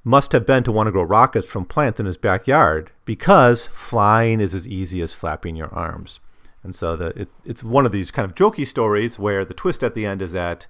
must 0.04 0.32
have 0.32 0.48
been 0.48 0.64
to 0.64 0.72
want 0.72 0.88
to 0.88 0.92
grow 0.92 1.04
rockets 1.04 1.46
from 1.46 1.64
plants 1.64 2.00
in 2.00 2.08
his 2.08 2.18
backyard 2.18 2.90
because 3.06 3.68
flying 3.68 4.42
is 4.42 4.56
as 4.56 4.68
easy 4.68 5.04
as 5.04 5.14
flapping 5.14 5.56
your 5.56 5.72
arms. 5.72 6.20
And 6.64 6.74
so 6.74 6.96
the, 6.96 7.08
it, 7.10 7.30
it's 7.46 7.64
one 7.64 7.86
of 7.86 7.92
these 7.92 8.10
kind 8.10 8.28
of 8.28 8.36
jokey 8.36 8.66
stories 8.66 9.20
where 9.20 9.46
the 9.46 9.54
twist 9.54 9.84
at 9.84 9.94
the 9.94 10.08
end 10.08 10.24
is 10.24 10.32
that 10.32 10.66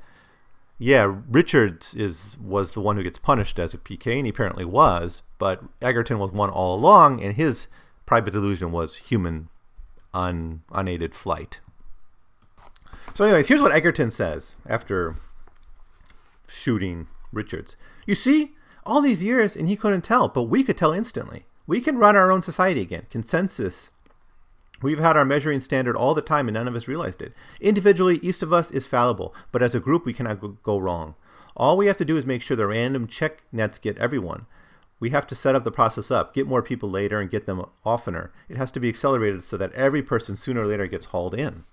yeah, 0.78 1.16
Richards 1.30 1.94
is 1.94 2.38
was 2.42 2.74
the 2.74 2.82
one 2.82 2.98
who 2.98 3.04
gets 3.04 3.18
punished 3.18 3.60
as 3.60 3.74
a 3.74 3.78
PK, 3.78 4.18
and 4.18 4.26
he 4.26 4.30
apparently 4.30 4.66
was. 4.66 5.22
But 5.38 5.64
Egerton 5.82 6.20
was 6.20 6.32
one 6.32 6.50
all 6.50 6.76
along, 6.76 7.22
and 7.22 7.36
his 7.36 7.68
private 8.06 8.32
delusion 8.32 8.72
was 8.72 8.98
human, 8.98 9.50
un, 10.14 10.64
unaided 10.72 11.16
flight. 11.16 11.60
So, 13.14 13.24
anyways, 13.24 13.48
here's 13.48 13.62
what 13.62 13.72
Egerton 13.72 14.12
says 14.12 14.56
after 14.68 15.16
shooting 16.48 17.08
Richards. 17.32 17.78
You 18.06 18.16
see, 18.16 18.56
all 18.86 19.02
these 19.02 19.24
years, 19.24 19.56
and 19.56 19.70
he 19.70 19.76
couldn't 19.76 20.04
tell, 20.04 20.28
but 20.28 20.44
we 20.44 20.64
could 20.64 20.78
tell 20.78 20.92
instantly. 20.92 21.46
We 21.68 21.82
can 21.82 21.98
run 21.98 22.16
our 22.16 22.32
own 22.32 22.42
society 22.42 22.82
again. 22.82 23.08
Consensus 23.10 23.90
We've 24.82 25.00
had 25.00 25.16
our 25.16 25.26
measuring 25.26 25.62
standard 25.62 25.96
all 25.96 26.14
the 26.14 26.22
time 26.22 26.48
and 26.48 26.56
none 26.56 26.68
of 26.68 26.76
us 26.76 26.88
realized 26.88 27.22
it. 27.22 27.34
Individually, 27.62 28.20
each 28.22 28.42
of 28.42 28.52
us 28.52 28.72
is 28.72 28.86
fallible, 28.86 29.34
but 29.52 29.62
as 29.62 29.74
a 29.74 29.80
group, 29.80 30.06
we 30.06 30.14
cannot 30.14 30.64
go 30.64 30.78
wrong. 30.78 31.16
All 31.56 31.78
we 31.78 31.88
have 31.88 31.98
to 31.98 32.06
do 32.06 32.18
is 32.18 32.26
make 32.26 32.42
sure 32.42 32.58
the 32.58 32.68
random 32.68 33.08
check 33.08 33.44
nets 33.52 33.78
get 33.78 33.98
everyone. 33.98 34.46
We 35.00 35.10
have 35.12 35.28
to 35.28 35.36
set 35.36 35.56
up 35.56 35.64
the 35.64 35.72
process 35.72 36.12
up, 36.12 36.34
get 36.34 36.48
more 36.48 36.62
people 36.62 36.90
later, 36.90 37.20
and 37.20 37.30
get 37.30 37.46
them 37.46 37.66
oftener. 37.86 38.32
It 38.50 38.58
has 38.58 38.72
to 38.72 38.80
be 38.80 38.90
accelerated 38.90 39.44
so 39.44 39.58
that 39.58 39.74
every 39.74 40.02
person 40.02 40.36
sooner 40.36 40.62
or 40.62 40.66
later 40.66 40.88
gets 40.88 41.08
hauled 41.08 41.36
in. 41.36 41.64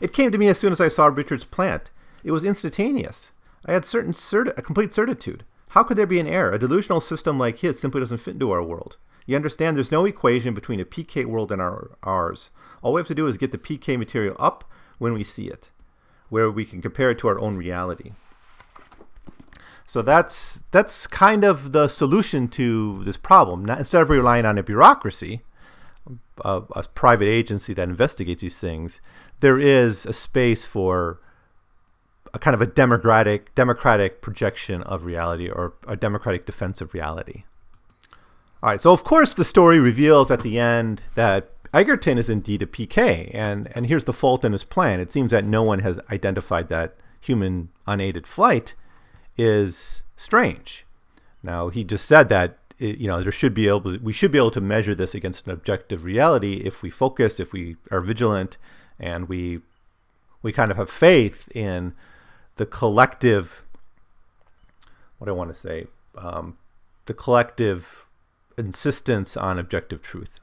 It 0.00 0.12
came 0.12 0.30
to 0.32 0.38
me 0.38 0.48
as 0.48 0.58
soon 0.58 0.72
as 0.72 0.80
I 0.80 0.88
saw 0.88 1.06
Richard's 1.06 1.44
plant. 1.44 1.90
It 2.22 2.32
was 2.32 2.44
instantaneous. 2.44 3.32
I 3.64 3.72
had 3.72 3.84
certain 3.84 4.12
certi- 4.12 4.56
a 4.56 4.62
complete 4.62 4.92
certitude. 4.92 5.44
How 5.68 5.82
could 5.82 5.96
there 5.96 6.06
be 6.06 6.20
an 6.20 6.26
error? 6.26 6.52
A 6.52 6.58
delusional 6.58 7.00
system 7.00 7.38
like 7.38 7.58
his 7.58 7.78
simply 7.78 8.00
doesn't 8.00 8.18
fit 8.18 8.34
into 8.34 8.50
our 8.50 8.62
world. 8.62 8.96
You 9.26 9.36
understand 9.36 9.76
there's 9.76 9.92
no 9.92 10.04
equation 10.04 10.54
between 10.54 10.80
a 10.80 10.84
PK 10.84 11.24
world 11.24 11.50
and 11.50 11.60
our, 11.60 11.92
ours. 12.02 12.50
All 12.82 12.92
we 12.92 13.00
have 13.00 13.08
to 13.08 13.14
do 13.14 13.26
is 13.26 13.36
get 13.36 13.52
the 13.52 13.58
PK 13.58 13.98
material 13.98 14.36
up 14.38 14.64
when 14.98 15.14
we 15.14 15.24
see 15.24 15.48
it, 15.48 15.70
where 16.28 16.50
we 16.50 16.64
can 16.64 16.82
compare 16.82 17.10
it 17.10 17.18
to 17.20 17.28
our 17.28 17.38
own 17.38 17.56
reality. 17.56 18.12
So 19.86 20.02
that's 20.02 20.62
that's 20.70 21.06
kind 21.06 21.44
of 21.44 21.72
the 21.72 21.88
solution 21.88 22.48
to 22.48 23.04
this 23.04 23.16
problem. 23.16 23.68
Instead 23.68 24.02
of 24.02 24.10
relying 24.10 24.46
on 24.46 24.58
a 24.58 24.62
bureaucracy, 24.62 25.42
a, 26.42 26.62
a 26.74 26.84
private 26.94 27.28
agency 27.28 27.74
that 27.74 27.88
investigates 27.88 28.42
these 28.42 28.58
things, 28.58 29.00
there 29.40 29.58
is 29.58 30.06
a 30.06 30.12
space 30.12 30.64
for 30.64 31.20
a 32.32 32.38
kind 32.38 32.54
of 32.54 32.62
a 32.62 32.66
democratic 32.66 33.54
democratic 33.54 34.22
projection 34.22 34.82
of 34.82 35.04
reality 35.04 35.48
or 35.48 35.74
a 35.86 35.96
democratic 35.96 36.46
defense 36.46 36.80
of 36.80 36.94
reality. 36.94 37.44
All 38.64 38.70
right, 38.70 38.80
so 38.80 38.92
of 38.92 39.04
course 39.04 39.34
the 39.34 39.44
story 39.44 39.78
reveals 39.78 40.30
at 40.30 40.40
the 40.40 40.58
end 40.58 41.02
that 41.16 41.50
Egerton 41.74 42.16
is 42.16 42.30
indeed 42.30 42.62
a 42.62 42.66
PK, 42.66 43.30
and 43.34 43.70
and 43.76 43.88
here's 43.88 44.04
the 44.04 44.12
fault 44.14 44.42
in 44.42 44.52
his 44.52 44.64
plan. 44.64 45.00
It 45.00 45.12
seems 45.12 45.32
that 45.32 45.44
no 45.44 45.62
one 45.62 45.80
has 45.80 46.00
identified 46.10 46.70
that 46.70 46.96
human 47.20 47.68
unaided 47.86 48.26
flight 48.26 48.74
is 49.36 50.02
strange. 50.16 50.86
Now 51.42 51.68
he 51.68 51.84
just 51.84 52.06
said 52.06 52.30
that 52.30 52.56
it, 52.78 52.96
you 52.96 53.06
know 53.06 53.20
there 53.20 53.30
should 53.30 53.52
be 53.52 53.68
able 53.68 53.82
to, 53.82 53.98
we 53.98 54.14
should 54.14 54.32
be 54.32 54.38
able 54.38 54.50
to 54.52 54.62
measure 54.62 54.94
this 54.94 55.14
against 55.14 55.44
an 55.44 55.52
objective 55.52 56.02
reality 56.02 56.62
if 56.64 56.82
we 56.82 56.88
focus, 56.88 57.38
if 57.38 57.52
we 57.52 57.76
are 57.90 58.00
vigilant, 58.00 58.56
and 58.98 59.28
we 59.28 59.60
we 60.40 60.52
kind 60.52 60.70
of 60.70 60.78
have 60.78 60.88
faith 60.88 61.54
in 61.54 61.92
the 62.56 62.64
collective. 62.64 63.62
What 65.18 65.26
do 65.26 65.32
I 65.32 65.36
want 65.36 65.52
to 65.52 65.60
say, 65.60 65.88
um, 66.16 66.56
the 67.04 67.12
collective 67.12 68.03
insistence 68.56 69.36
on 69.36 69.58
objective 69.58 70.02
truth. 70.02 70.40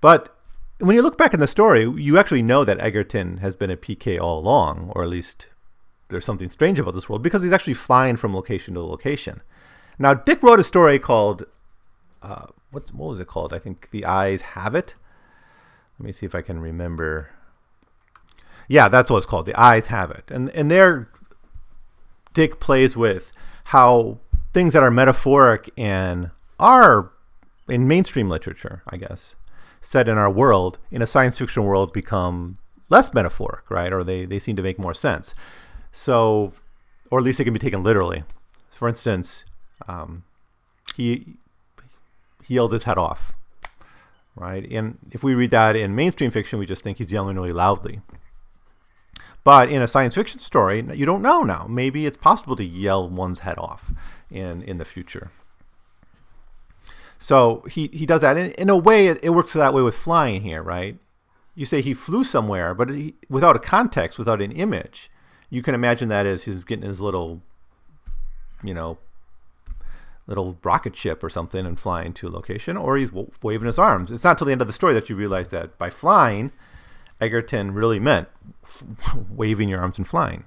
But 0.00 0.34
when 0.78 0.96
you 0.96 1.02
look 1.02 1.16
back 1.16 1.32
in 1.32 1.40
the 1.40 1.46
story, 1.46 1.82
you 1.82 2.18
actually 2.18 2.42
know 2.42 2.64
that 2.64 2.80
Egerton 2.80 3.38
has 3.38 3.54
been 3.54 3.70
a 3.70 3.76
PK 3.76 4.20
all 4.20 4.38
along, 4.38 4.92
or 4.94 5.02
at 5.02 5.08
least 5.08 5.46
there's 6.08 6.24
something 6.24 6.50
strange 6.50 6.78
about 6.78 6.94
this 6.94 7.08
world 7.08 7.22
because 7.22 7.42
he's 7.42 7.52
actually 7.52 7.74
flying 7.74 8.16
from 8.16 8.34
location 8.34 8.74
to 8.74 8.82
location. 8.82 9.42
Now, 9.98 10.14
Dick 10.14 10.42
wrote 10.42 10.60
a 10.60 10.64
story 10.64 10.98
called 10.98 11.44
uh, 12.22 12.46
what's 12.70 12.92
what 12.92 13.10
was 13.10 13.20
it 13.20 13.28
called? 13.28 13.52
I 13.52 13.58
think 13.58 13.90
The 13.90 14.04
Eyes 14.04 14.42
Have 14.42 14.74
It. 14.74 14.94
Let 15.98 16.06
me 16.06 16.12
see 16.12 16.26
if 16.26 16.34
I 16.34 16.42
can 16.42 16.60
remember. 16.60 17.30
Yeah, 18.68 18.88
that's 18.88 19.10
what 19.10 19.18
it's 19.18 19.26
called. 19.26 19.46
The 19.46 19.60
Eyes 19.60 19.88
Have 19.88 20.10
It, 20.10 20.30
and 20.30 20.50
and 20.50 20.70
there, 20.70 21.08
Dick 22.32 22.60
plays 22.60 22.96
with 22.96 23.32
how 23.64 24.18
things 24.52 24.72
that 24.72 24.82
are 24.82 24.90
metaphoric 24.90 25.70
and 25.76 26.30
are 26.58 27.12
in 27.68 27.88
mainstream 27.88 28.28
literature, 28.28 28.82
I 28.88 28.96
guess, 28.96 29.36
set 29.80 30.08
in 30.08 30.18
our 30.18 30.30
world 30.30 30.78
in 30.90 31.02
a 31.02 31.06
science 31.06 31.38
fiction 31.38 31.64
world 31.64 31.92
become 31.92 32.58
less 32.88 33.12
metaphoric, 33.12 33.70
right? 33.70 33.92
Or 33.92 34.04
they, 34.04 34.24
they 34.24 34.38
seem 34.38 34.56
to 34.56 34.62
make 34.62 34.78
more 34.78 34.94
sense. 34.94 35.34
So, 35.90 36.52
or 37.10 37.18
at 37.18 37.24
least 37.24 37.40
it 37.40 37.44
can 37.44 37.52
be 37.52 37.58
taken 37.58 37.82
literally. 37.82 38.24
For 38.70 38.88
instance, 38.88 39.44
um, 39.88 40.24
he 40.96 41.36
he 42.44 42.54
yelled 42.54 42.72
his 42.72 42.84
head 42.84 42.98
off, 42.98 43.32
right? 44.34 44.68
And 44.70 44.98
if 45.10 45.22
we 45.22 45.34
read 45.34 45.50
that 45.52 45.76
in 45.76 45.94
mainstream 45.94 46.30
fiction, 46.30 46.58
we 46.58 46.66
just 46.66 46.82
think 46.82 46.98
he's 46.98 47.12
yelling 47.12 47.36
really 47.36 47.52
loudly. 47.52 48.00
But 49.44 49.70
in 49.70 49.82
a 49.82 49.88
science 49.88 50.14
fiction 50.14 50.40
story, 50.40 50.84
you 50.94 51.06
don't 51.06 51.22
know 51.22 51.42
now. 51.42 51.66
Maybe 51.68 52.06
it's 52.06 52.16
possible 52.16 52.56
to 52.56 52.64
yell 52.64 53.08
one's 53.08 53.40
head 53.40 53.58
off 53.58 53.92
in 54.30 54.62
in 54.62 54.78
the 54.78 54.84
future. 54.84 55.30
So 57.22 57.62
he, 57.70 57.88
he 57.92 58.04
does 58.04 58.22
that. 58.22 58.36
In, 58.36 58.50
in 58.52 58.68
a 58.68 58.76
way, 58.76 59.06
it, 59.06 59.20
it 59.22 59.30
works 59.30 59.52
that 59.52 59.72
way 59.72 59.80
with 59.80 59.94
flying 59.94 60.42
here, 60.42 60.60
right? 60.60 60.98
You 61.54 61.64
say 61.64 61.80
he 61.80 61.94
flew 61.94 62.24
somewhere, 62.24 62.74
but 62.74 62.90
he, 62.90 63.14
without 63.28 63.54
a 63.54 63.60
context, 63.60 64.18
without 64.18 64.42
an 64.42 64.50
image, 64.50 65.08
you 65.48 65.62
can 65.62 65.72
imagine 65.72 66.08
that 66.08 66.26
as 66.26 66.44
he's 66.44 66.64
getting 66.64 66.88
his 66.88 67.00
little, 67.00 67.40
you 68.64 68.74
know, 68.74 68.98
little 70.26 70.58
rocket 70.64 70.96
ship 70.96 71.22
or 71.22 71.30
something 71.30 71.64
and 71.64 71.78
flying 71.78 72.12
to 72.14 72.26
a 72.26 72.28
location, 72.28 72.76
or 72.76 72.96
he's 72.96 73.12
waving 73.40 73.66
his 73.66 73.78
arms. 73.78 74.10
It's 74.10 74.24
not 74.24 74.36
till 74.36 74.48
the 74.48 74.52
end 74.52 74.60
of 74.60 74.66
the 74.66 74.72
story 74.72 74.92
that 74.94 75.08
you 75.08 75.14
realize 75.14 75.50
that 75.50 75.78
by 75.78 75.90
flying, 75.90 76.50
Egerton 77.20 77.72
really 77.72 78.00
meant 78.00 78.26
f- 78.64 78.82
waving 79.30 79.68
your 79.68 79.80
arms 79.80 79.96
and 79.96 80.08
flying. 80.08 80.44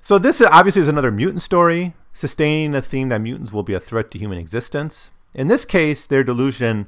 So 0.00 0.18
this 0.18 0.40
obviously 0.40 0.80
is 0.80 0.88
another 0.88 1.10
mutant 1.10 1.42
story, 1.42 1.92
sustaining 2.14 2.70
the 2.70 2.80
theme 2.80 3.10
that 3.10 3.20
mutants 3.20 3.52
will 3.52 3.62
be 3.62 3.74
a 3.74 3.80
threat 3.80 4.10
to 4.12 4.18
human 4.18 4.38
existence. 4.38 5.10
In 5.34 5.48
this 5.48 5.66
case, 5.66 6.06
their 6.06 6.24
delusion 6.24 6.86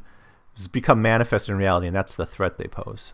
has 0.56 0.68
become 0.68 1.02
manifest 1.02 1.48
in 1.48 1.58
reality, 1.58 1.88
and 1.88 1.96
that's 1.96 2.16
the 2.16 2.24
threat 2.24 2.56
they 2.56 2.68
pose. 2.68 3.12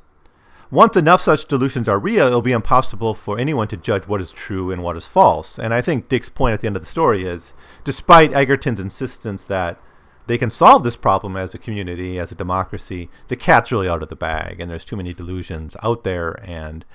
Once 0.71 0.97
enough 0.97 1.21
such 1.21 1.49
delusions 1.49 1.89
are 1.89 1.99
real, 1.99 2.27
it'll 2.27 2.41
be 2.41 2.53
impossible 2.53 3.15
for 3.15 3.39
anyone 3.39 3.69
to 3.69 3.77
judge 3.77 4.07
what 4.07 4.23
is 4.23 4.31
true 4.31 4.71
and 4.71 4.83
what 4.83 4.97
is 4.97 5.07
false. 5.07 5.59
And 5.59 5.75
I 5.75 5.83
think 5.83 6.09
Dick's 6.09 6.31
point 6.31 6.55
at 6.55 6.61
the 6.61 6.67
end 6.67 6.77
of 6.77 6.83
the 6.83 6.89
story 6.89 7.25
is 7.25 7.53
despite 7.85 8.33
Egerton's 8.33 8.81
insistence 8.81 9.45
that 9.45 9.79
they 10.27 10.39
can 10.39 10.49
solve 10.49 10.85
this 10.85 10.97
problem 10.97 11.37
as 11.37 11.53
a 11.53 11.59
community, 11.59 12.19
as 12.19 12.33
a 12.33 12.37
democracy, 12.37 13.11
the 13.29 13.37
cat's 13.37 13.71
really 13.71 13.89
out 13.89 14.03
of 14.03 14.09
the 14.09 14.17
bag, 14.17 14.61
and 14.61 14.71
there's 14.71 14.85
too 14.85 14.97
many 14.97 15.13
delusions 15.13 15.77
out 15.83 16.05
there. 16.05 16.43
And 16.43 16.87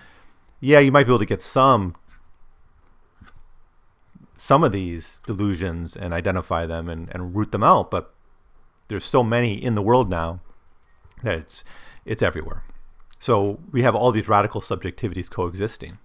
yeah, 0.59 0.79
you 0.79 0.91
might 0.91 1.03
be 1.03 1.11
able 1.11 1.19
to 1.19 1.25
get 1.25 1.41
some 1.41 1.95
some 4.37 4.63
of 4.63 4.71
these 4.71 5.19
delusions 5.25 5.95
and 5.95 6.13
identify 6.13 6.65
them 6.65 6.87
and, 6.87 7.09
and 7.13 7.35
root 7.35 7.51
them 7.51 7.63
out, 7.63 7.91
but 7.91 8.13
there's 8.87 9.03
so 9.03 9.23
many 9.23 9.61
in 9.61 9.75
the 9.75 9.81
world 9.81 10.09
now 10.09 10.39
that 11.23 11.39
it's 11.39 11.63
it's 12.05 12.21
everywhere. 12.21 12.63
So 13.19 13.59
we 13.71 13.81
have 13.81 13.95
all 13.95 14.11
these 14.11 14.29
radical 14.29 14.61
subjectivities 14.61 15.29
coexisting, 15.29 15.97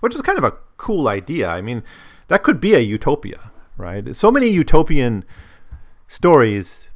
which 0.00 0.14
is 0.14 0.22
kind 0.22 0.38
of 0.38 0.44
a 0.44 0.56
cool 0.76 1.08
idea. 1.08 1.48
I 1.48 1.60
mean, 1.60 1.82
that 2.28 2.42
could 2.42 2.60
be 2.60 2.74
a 2.74 2.78
utopia, 2.78 3.50
right? 3.76 4.14
So 4.14 4.30
many 4.30 4.48
utopian 4.48 5.24
stories 6.06 6.90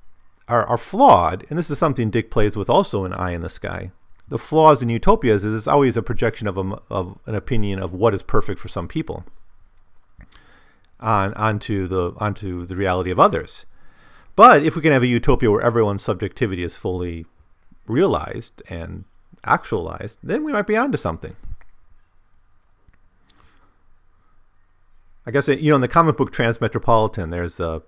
are, 0.49 0.65
are 0.65 0.79
flawed, 0.79 1.45
and 1.51 1.59
this 1.59 1.69
is 1.69 1.79
something 1.79 2.11
Dick 2.11 2.31
plays 2.31 2.57
with 2.57 2.71
also 2.71 3.05
in 3.05 3.13
Eye 3.13 3.33
in 3.33 3.43
the 3.43 3.51
Sky. 3.51 3.91
The 4.29 4.39
flaws 4.39 4.83
in 4.83 4.89
utopias 4.89 5.45
is 5.45 5.55
it's 5.55 5.69
always 5.69 5.97
a 5.97 6.03
projection 6.03 6.47
of, 6.47 6.57
a, 6.57 6.79
of 6.89 7.19
an 7.27 7.35
opinion 7.35 7.81
of 7.81 7.93
what 7.93 8.15
is 8.15 8.23
perfect 8.23 8.61
for 8.61 8.69
some 8.69 8.89
people 8.89 9.25
on 11.01 11.35
onto 11.35 11.87
the 11.87 12.13
onto 12.19 12.65
the 12.65 12.77
reality 12.77 13.11
of 13.11 13.21
others. 13.21 13.67
But 14.35 14.63
if 14.63 14.77
we 14.77 14.83
can 14.83 14.93
have 14.93 15.03
a 15.03 15.07
utopia 15.07 15.51
where 15.51 15.63
everyone's 15.63 16.03
subjectivity 16.03 16.63
is 16.63 16.77
fully 16.77 17.27
realized 17.87 18.63
and 18.69 19.05
actualized, 19.45 20.19
then 20.23 20.45
we 20.45 20.53
might 20.53 20.67
be 20.67 20.77
onto 20.77 20.99
something. 20.99 21.37
I 25.27 25.31
guess 25.31 25.49
you 25.49 25.71
know 25.71 25.77
in 25.77 25.81
the 25.81 25.89
comic 25.89 26.17
book 26.17 26.33
Transmetropolitan, 26.33 27.31
there's 27.31 27.59
a 27.59 27.83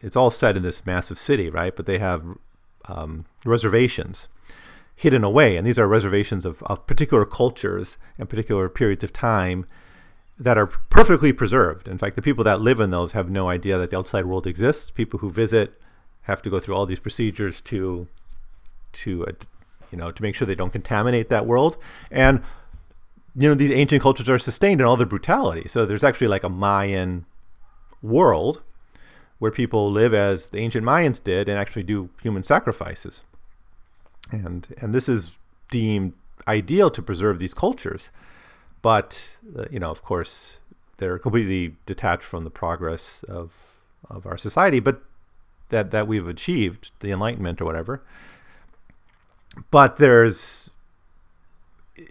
it's 0.00 0.16
all 0.16 0.30
set 0.30 0.56
in 0.56 0.62
this 0.62 0.84
massive 0.84 1.18
city, 1.18 1.48
right? 1.48 1.74
But 1.74 1.86
they 1.86 1.98
have 1.98 2.24
um, 2.86 3.24
reservations 3.44 4.28
hidden 4.94 5.24
away, 5.24 5.56
and 5.56 5.66
these 5.66 5.78
are 5.78 5.86
reservations 5.86 6.44
of, 6.44 6.62
of 6.64 6.86
particular 6.86 7.24
cultures 7.24 7.96
and 8.18 8.28
particular 8.28 8.68
periods 8.68 9.04
of 9.04 9.12
time 9.12 9.64
that 10.38 10.56
are 10.56 10.66
perfectly 10.66 11.32
preserved. 11.32 11.88
In 11.88 11.98
fact, 11.98 12.14
the 12.16 12.22
people 12.22 12.44
that 12.44 12.60
live 12.60 12.78
in 12.80 12.90
those 12.90 13.12
have 13.12 13.28
no 13.28 13.48
idea 13.48 13.76
that 13.78 13.90
the 13.90 13.98
outside 13.98 14.24
world 14.24 14.46
exists. 14.46 14.90
People 14.90 15.18
who 15.18 15.30
visit 15.30 15.80
have 16.22 16.42
to 16.42 16.50
go 16.50 16.60
through 16.60 16.74
all 16.74 16.86
these 16.86 17.00
procedures 17.00 17.60
to 17.62 18.06
to 18.92 19.26
uh, 19.26 19.32
you 19.90 19.98
know 19.98 20.10
to 20.12 20.22
make 20.22 20.34
sure 20.34 20.46
they 20.46 20.54
don't 20.54 20.72
contaminate 20.72 21.28
that 21.28 21.46
world 21.46 21.76
and 22.10 22.42
you 23.34 23.48
know 23.48 23.54
these 23.54 23.70
ancient 23.70 24.02
cultures 24.02 24.28
are 24.28 24.38
sustained 24.38 24.80
in 24.80 24.86
all 24.86 24.96
their 24.96 25.06
brutality 25.06 25.66
so 25.68 25.86
there's 25.86 26.04
actually 26.04 26.26
like 26.26 26.44
a 26.44 26.48
mayan 26.48 27.24
world 28.02 28.62
where 29.38 29.50
people 29.50 29.90
live 29.90 30.12
as 30.12 30.50
the 30.50 30.58
ancient 30.58 30.84
mayans 30.84 31.22
did 31.22 31.48
and 31.48 31.58
actually 31.58 31.82
do 31.82 32.10
human 32.22 32.42
sacrifices 32.42 33.22
and 34.30 34.74
and 34.78 34.94
this 34.94 35.08
is 35.08 35.32
deemed 35.70 36.12
ideal 36.46 36.90
to 36.90 37.02
preserve 37.02 37.38
these 37.38 37.54
cultures 37.54 38.10
but 38.82 39.38
uh, 39.56 39.64
you 39.70 39.78
know 39.78 39.90
of 39.90 40.02
course 40.02 40.60
they're 40.98 41.18
completely 41.18 41.76
detached 41.86 42.24
from 42.24 42.44
the 42.44 42.50
progress 42.50 43.24
of 43.28 43.54
of 44.08 44.26
our 44.26 44.36
society 44.36 44.80
but 44.80 45.02
that 45.70 45.90
that 45.90 46.06
we've 46.06 46.26
achieved 46.26 46.90
the 47.00 47.10
enlightenment 47.10 47.60
or 47.60 47.64
whatever 47.64 48.02
but 49.70 49.96
there's 49.96 50.70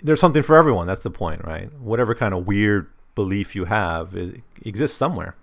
there's 0.03 0.19
something 0.19 0.43
for 0.43 0.56
everyone. 0.56 0.88
That's 0.88 1.03
the 1.03 1.10
point, 1.10 1.43
right? 1.43 1.71
Whatever 1.80 2.15
kind 2.15 2.34
of 2.34 2.45
weird 2.45 2.89
belief 3.15 3.56
you 3.56 3.65
have 3.65 4.15
exists 4.63 4.97
somewhere. 4.97 5.36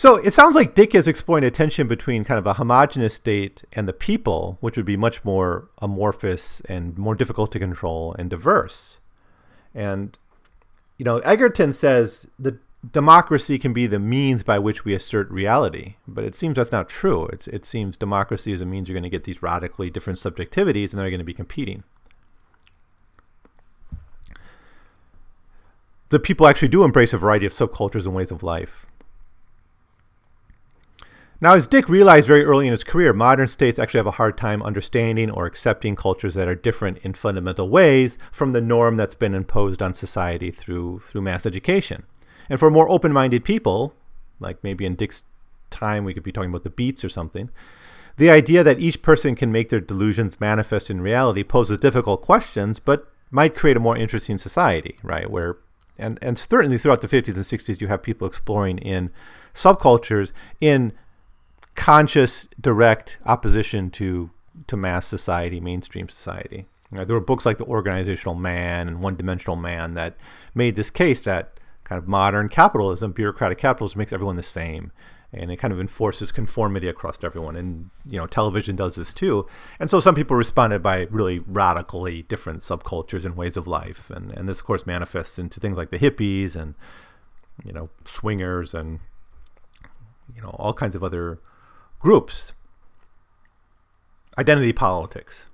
So 0.00 0.16
it 0.16 0.32
sounds 0.32 0.56
like 0.56 0.74
Dick 0.74 0.94
is 0.94 1.06
exploring 1.06 1.44
a 1.44 1.50
tension 1.50 1.86
between 1.86 2.24
kind 2.24 2.38
of 2.38 2.46
a 2.46 2.54
homogenous 2.54 3.12
state 3.12 3.64
and 3.74 3.86
the 3.86 3.92
people, 3.92 4.56
which 4.62 4.78
would 4.78 4.86
be 4.86 4.96
much 4.96 5.22
more 5.26 5.68
amorphous 5.76 6.60
and 6.70 6.96
more 6.96 7.14
difficult 7.14 7.52
to 7.52 7.58
control 7.58 8.16
and 8.18 8.30
diverse. 8.30 8.98
And 9.74 10.18
you 10.96 11.04
know, 11.04 11.18
Egerton 11.18 11.74
says 11.74 12.26
the 12.38 12.58
democracy 12.90 13.58
can 13.58 13.74
be 13.74 13.86
the 13.86 13.98
means 13.98 14.42
by 14.42 14.58
which 14.58 14.86
we 14.86 14.94
assert 14.94 15.30
reality. 15.30 15.96
But 16.08 16.24
it 16.24 16.34
seems 16.34 16.56
that's 16.56 16.72
not 16.72 16.88
true. 16.88 17.26
It's, 17.26 17.46
it 17.48 17.66
seems 17.66 17.98
democracy 17.98 18.54
is 18.54 18.62
a 18.62 18.64
means 18.64 18.88
you're 18.88 18.94
going 18.94 19.02
to 19.02 19.10
get 19.10 19.24
these 19.24 19.42
radically 19.42 19.90
different 19.90 20.18
subjectivities 20.18 20.92
and 20.92 20.98
they're 20.98 21.10
going 21.10 21.18
to 21.18 21.24
be 21.24 21.34
competing. 21.34 21.82
The 26.08 26.18
people 26.18 26.46
actually 26.46 26.68
do 26.68 26.84
embrace 26.84 27.12
a 27.12 27.18
variety 27.18 27.44
of 27.44 27.52
subcultures 27.52 28.06
and 28.06 28.14
ways 28.14 28.30
of 28.30 28.42
life. 28.42 28.86
Now, 31.42 31.54
as 31.54 31.66
Dick 31.66 31.88
realized 31.88 32.26
very 32.26 32.44
early 32.44 32.66
in 32.66 32.72
his 32.72 32.84
career, 32.84 33.14
modern 33.14 33.48
states 33.48 33.78
actually 33.78 33.98
have 33.98 34.06
a 34.06 34.12
hard 34.12 34.36
time 34.36 34.62
understanding 34.62 35.30
or 35.30 35.46
accepting 35.46 35.96
cultures 35.96 36.34
that 36.34 36.48
are 36.48 36.54
different 36.54 36.98
in 36.98 37.14
fundamental 37.14 37.70
ways 37.70 38.18
from 38.30 38.52
the 38.52 38.60
norm 38.60 38.98
that's 38.98 39.14
been 39.14 39.34
imposed 39.34 39.80
on 39.80 39.94
society 39.94 40.50
through 40.50 41.00
through 41.00 41.22
mass 41.22 41.46
education. 41.46 42.04
And 42.50 42.58
for 42.58 42.70
more 42.70 42.90
open-minded 42.90 43.42
people, 43.42 43.94
like 44.38 44.62
maybe 44.62 44.84
in 44.84 44.96
Dick's 44.96 45.22
time 45.70 46.04
we 46.04 46.12
could 46.12 46.22
be 46.22 46.32
talking 46.32 46.50
about 46.50 46.64
the 46.64 46.70
Beats 46.70 47.04
or 47.04 47.08
something, 47.08 47.48
the 48.18 48.28
idea 48.28 48.62
that 48.62 48.80
each 48.80 49.00
person 49.00 49.34
can 49.34 49.50
make 49.50 49.70
their 49.70 49.80
delusions 49.80 50.40
manifest 50.40 50.90
in 50.90 51.00
reality 51.00 51.42
poses 51.42 51.78
difficult 51.78 52.20
questions, 52.20 52.78
but 52.80 53.10
might 53.30 53.54
create 53.54 53.78
a 53.78 53.80
more 53.80 53.96
interesting 53.96 54.36
society, 54.36 54.98
right? 55.02 55.30
Where 55.30 55.56
and 55.98 56.18
and 56.20 56.38
certainly 56.38 56.76
throughout 56.76 57.00
the 57.00 57.08
50s 57.08 57.28
and 57.28 57.36
60s 57.36 57.80
you 57.80 57.86
have 57.86 58.02
people 58.02 58.26
exploring 58.26 58.76
in 58.78 59.10
subcultures 59.54 60.32
in 60.60 60.92
conscious 61.80 62.46
direct 62.60 63.16
opposition 63.24 63.90
to 63.90 64.30
to 64.66 64.76
mass 64.76 65.06
society 65.06 65.60
mainstream 65.60 66.10
society. 66.10 66.66
Right? 66.90 67.06
there 67.06 67.16
were 67.16 67.24
books 67.24 67.46
like 67.46 67.56
the 67.56 67.64
organizational 67.64 68.34
man 68.34 68.86
and 68.86 69.00
one 69.00 69.16
dimensional 69.16 69.56
man 69.56 69.94
that 69.94 70.16
made 70.54 70.76
this 70.76 70.90
case 70.90 71.22
that 71.22 71.58
kind 71.84 71.98
of 71.98 72.06
modern 72.06 72.50
capitalism 72.50 73.12
bureaucratic 73.12 73.56
capitalism 73.56 73.98
makes 73.98 74.12
everyone 74.12 74.36
the 74.36 74.42
same. 74.42 74.92
And 75.32 75.50
it 75.50 75.56
kind 75.56 75.72
of 75.72 75.80
enforces 75.80 76.32
conformity 76.32 76.88
across 76.88 77.16
everyone. 77.22 77.56
And 77.56 77.88
you 78.06 78.18
know 78.18 78.26
television 78.26 78.76
does 78.76 78.96
this 78.96 79.14
too. 79.14 79.46
And 79.78 79.88
so 79.88 80.00
some 80.00 80.14
people 80.14 80.36
responded 80.36 80.82
by 80.82 81.06
really 81.10 81.38
radically 81.38 82.22
different 82.24 82.60
subcultures 82.60 83.24
and 83.24 83.36
ways 83.36 83.56
of 83.56 83.66
life. 83.66 84.10
And 84.10 84.32
and 84.32 84.46
this 84.46 84.60
of 84.60 84.66
course 84.66 84.84
manifests 84.84 85.38
into 85.38 85.60
things 85.60 85.78
like 85.78 85.90
the 85.90 85.98
hippies 85.98 86.56
and 86.56 86.74
you 87.64 87.72
know 87.72 87.88
swingers 88.04 88.74
and 88.74 89.00
you 90.34 90.42
know 90.42 90.54
all 90.58 90.74
kinds 90.74 90.94
of 90.94 91.02
other 91.02 91.38
groups 92.00 92.52
identity 94.36 94.72
politics 94.72 95.46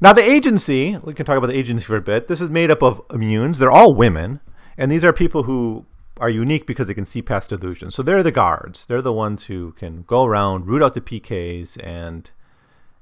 now 0.00 0.12
the 0.12 0.22
agency 0.22 0.96
we 0.98 1.14
can 1.14 1.26
talk 1.26 1.36
about 1.36 1.48
the 1.48 1.56
agency 1.56 1.84
for 1.84 1.96
a 1.96 2.00
bit 2.00 2.28
this 2.28 2.40
is 2.40 2.50
made 2.50 2.70
up 2.70 2.82
of 2.82 3.06
immunes 3.08 3.56
they're 3.58 3.70
all 3.70 3.94
women 3.94 4.40
and 4.76 4.92
these 4.92 5.04
are 5.04 5.12
people 5.12 5.42
who 5.42 5.84
are 6.20 6.30
unique 6.30 6.66
because 6.66 6.86
they 6.86 6.94
can 6.94 7.04
see 7.04 7.22
past 7.22 7.52
illusions. 7.52 7.94
So 7.94 8.02
they're 8.02 8.22
the 8.22 8.32
guards. 8.32 8.86
They're 8.86 9.02
the 9.02 9.12
ones 9.12 9.44
who 9.44 9.72
can 9.72 10.04
go 10.06 10.24
around, 10.24 10.66
root 10.66 10.82
out 10.82 10.94
the 10.94 11.00
PKs, 11.00 11.82
and 11.84 12.30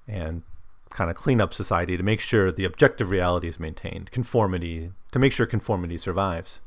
and 0.08 0.42
kind 0.90 1.10
of 1.10 1.16
clean 1.16 1.40
up 1.40 1.52
society 1.52 1.96
to 1.96 2.02
make 2.02 2.20
sure 2.20 2.50
the 2.50 2.64
objective 2.64 3.10
reality 3.10 3.48
is 3.48 3.58
maintained, 3.58 4.10
conformity 4.12 4.92
to 5.12 5.18
make 5.18 5.32
sure 5.32 5.46
conformity 5.46 5.98
survives. 5.98 6.60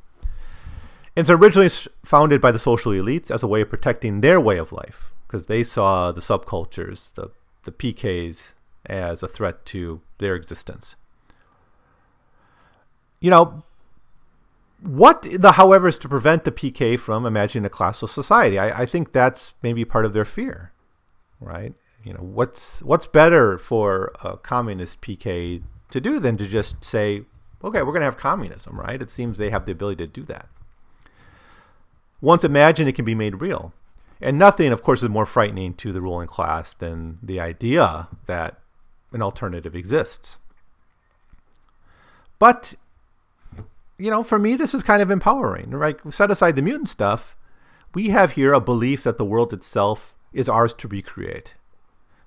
It's 1.19 1.29
originally 1.29 1.69
founded 2.05 2.39
by 2.39 2.51
the 2.51 2.59
social 2.59 2.93
elites 2.93 3.29
as 3.29 3.43
a 3.43 3.47
way 3.47 3.61
of 3.61 3.69
protecting 3.69 4.21
their 4.21 4.39
way 4.39 4.57
of 4.57 4.71
life 4.71 5.11
because 5.27 5.47
they 5.47 5.63
saw 5.63 6.13
the 6.13 6.21
subcultures, 6.21 7.13
the 7.13 7.31
the 7.65 7.71
PKs, 7.73 8.53
as 8.85 9.21
a 9.21 9.27
threat 9.27 9.65
to 9.65 9.99
their 10.19 10.33
existence. 10.33 10.95
You 13.19 13.29
know, 13.29 13.63
what 14.81 15.27
the 15.29 15.53
however 15.53 15.89
is 15.89 15.97
to 15.99 16.07
prevent 16.07 16.45
the 16.45 16.53
PK 16.53 16.97
from 16.97 17.25
imagining 17.25 17.65
a 17.65 17.69
classless 17.69 18.09
society. 18.09 18.57
I, 18.57 18.83
I 18.83 18.85
think 18.85 19.11
that's 19.11 19.55
maybe 19.61 19.83
part 19.83 20.05
of 20.05 20.13
their 20.13 20.23
fear, 20.23 20.71
right? 21.41 21.73
You 22.05 22.13
know, 22.13 22.21
what's 22.21 22.81
what's 22.81 23.05
better 23.05 23.57
for 23.57 24.13
a 24.23 24.37
communist 24.37 25.01
PK 25.01 25.63
to 25.89 25.99
do 25.99 26.17
than 26.19 26.37
to 26.37 26.47
just 26.47 26.85
say, 26.85 27.23
okay, 27.61 27.81
we're 27.81 27.91
going 27.91 27.99
to 27.99 28.05
have 28.05 28.17
communism, 28.17 28.79
right? 28.79 29.01
It 29.01 29.11
seems 29.11 29.37
they 29.37 29.49
have 29.49 29.65
the 29.65 29.73
ability 29.73 30.05
to 30.05 30.07
do 30.07 30.23
that. 30.23 30.47
Once 32.21 32.43
imagined, 32.43 32.89
it 32.89 32.95
can 32.95 33.05
be 33.05 33.15
made 33.15 33.41
real. 33.41 33.73
And 34.21 34.37
nothing, 34.37 34.71
of 34.71 34.83
course, 34.83 35.01
is 35.01 35.09
more 35.09 35.25
frightening 35.25 35.73
to 35.75 35.93
the 35.93 36.01
ruling 36.01 36.27
class 36.27 36.73
than 36.73 37.19
the 37.23 37.39
idea 37.39 38.09
that 38.25 38.59
an 39.13 39.21
alternative 39.21 39.75
exists. 39.75 40.37
But 42.37 42.75
you 43.99 44.09
know, 44.09 44.23
for 44.23 44.39
me, 44.39 44.55
this 44.55 44.73
is 44.73 44.81
kind 44.81 45.01
of 45.01 45.11
empowering, 45.11 45.71
right? 45.71 45.97
Set 46.09 46.31
aside 46.31 46.55
the 46.55 46.61
mutant 46.61 46.89
stuff. 46.89 47.35
We 47.93 48.09
have 48.09 48.31
here 48.31 48.53
a 48.53 48.61
belief 48.61 49.03
that 49.03 49.17
the 49.17 49.25
world 49.25 49.53
itself 49.53 50.15
is 50.31 50.47
ours 50.47 50.73
to 50.75 50.87
recreate. 50.87 51.55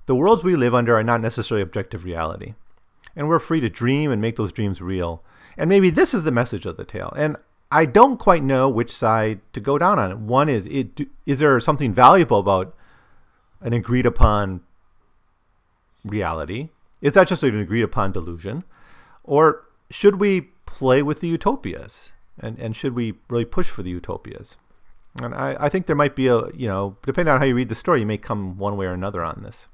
The 0.06 0.14
worlds 0.14 0.44
we 0.44 0.54
live 0.54 0.74
under 0.74 0.96
are 0.96 1.02
not 1.02 1.22
necessarily 1.22 1.62
objective 1.62 2.04
reality. 2.04 2.54
And 3.16 3.26
we're 3.26 3.38
free 3.38 3.60
to 3.60 3.70
dream 3.70 4.10
and 4.10 4.20
make 4.20 4.36
those 4.36 4.52
dreams 4.52 4.82
real. 4.82 5.22
And 5.56 5.68
maybe 5.68 5.88
this 5.88 6.12
is 6.12 6.24
the 6.24 6.30
message 6.30 6.66
of 6.66 6.76
the 6.76 6.84
tale. 6.84 7.12
And 7.16 7.36
I 7.72 7.86
don't 7.86 8.18
quite 8.18 8.44
know 8.44 8.68
which 8.68 8.94
side 8.94 9.40
to 9.54 9.60
go 9.60 9.78
down 9.78 9.98
on. 9.98 10.12
it. 10.12 10.18
One 10.18 10.48
is, 10.50 10.66
it, 10.66 11.08
is 11.24 11.38
there 11.38 11.58
something 11.58 11.92
valuable 11.94 12.38
about 12.38 12.76
an 13.62 13.72
agreed 13.72 14.04
upon 14.04 14.60
reality? 16.04 16.68
Is 17.00 17.14
that 17.14 17.28
just 17.28 17.42
an 17.42 17.58
agreed 17.58 17.82
upon 17.82 18.12
delusion? 18.12 18.64
Or 19.24 19.64
should 19.90 20.20
we 20.20 20.52
play 20.66 21.02
with 21.02 21.20
the 21.20 21.28
utopias? 21.28 22.12
And, 22.38 22.58
and 22.58 22.76
should 22.76 22.94
we 22.94 23.14
really 23.28 23.46
push 23.46 23.68
for 23.68 23.82
the 23.82 23.90
utopias? 23.90 24.56
And 25.22 25.34
I, 25.34 25.56
I 25.58 25.68
think 25.70 25.86
there 25.86 25.96
might 25.96 26.14
be 26.14 26.26
a, 26.26 26.48
you 26.54 26.68
know, 26.68 26.98
depending 27.02 27.32
on 27.32 27.40
how 27.40 27.46
you 27.46 27.54
read 27.54 27.70
the 27.70 27.74
story, 27.74 28.00
you 28.00 28.06
may 28.06 28.18
come 28.18 28.58
one 28.58 28.76
way 28.76 28.86
or 28.86 28.92
another 28.92 29.24
on 29.24 29.42
this. 29.42 29.68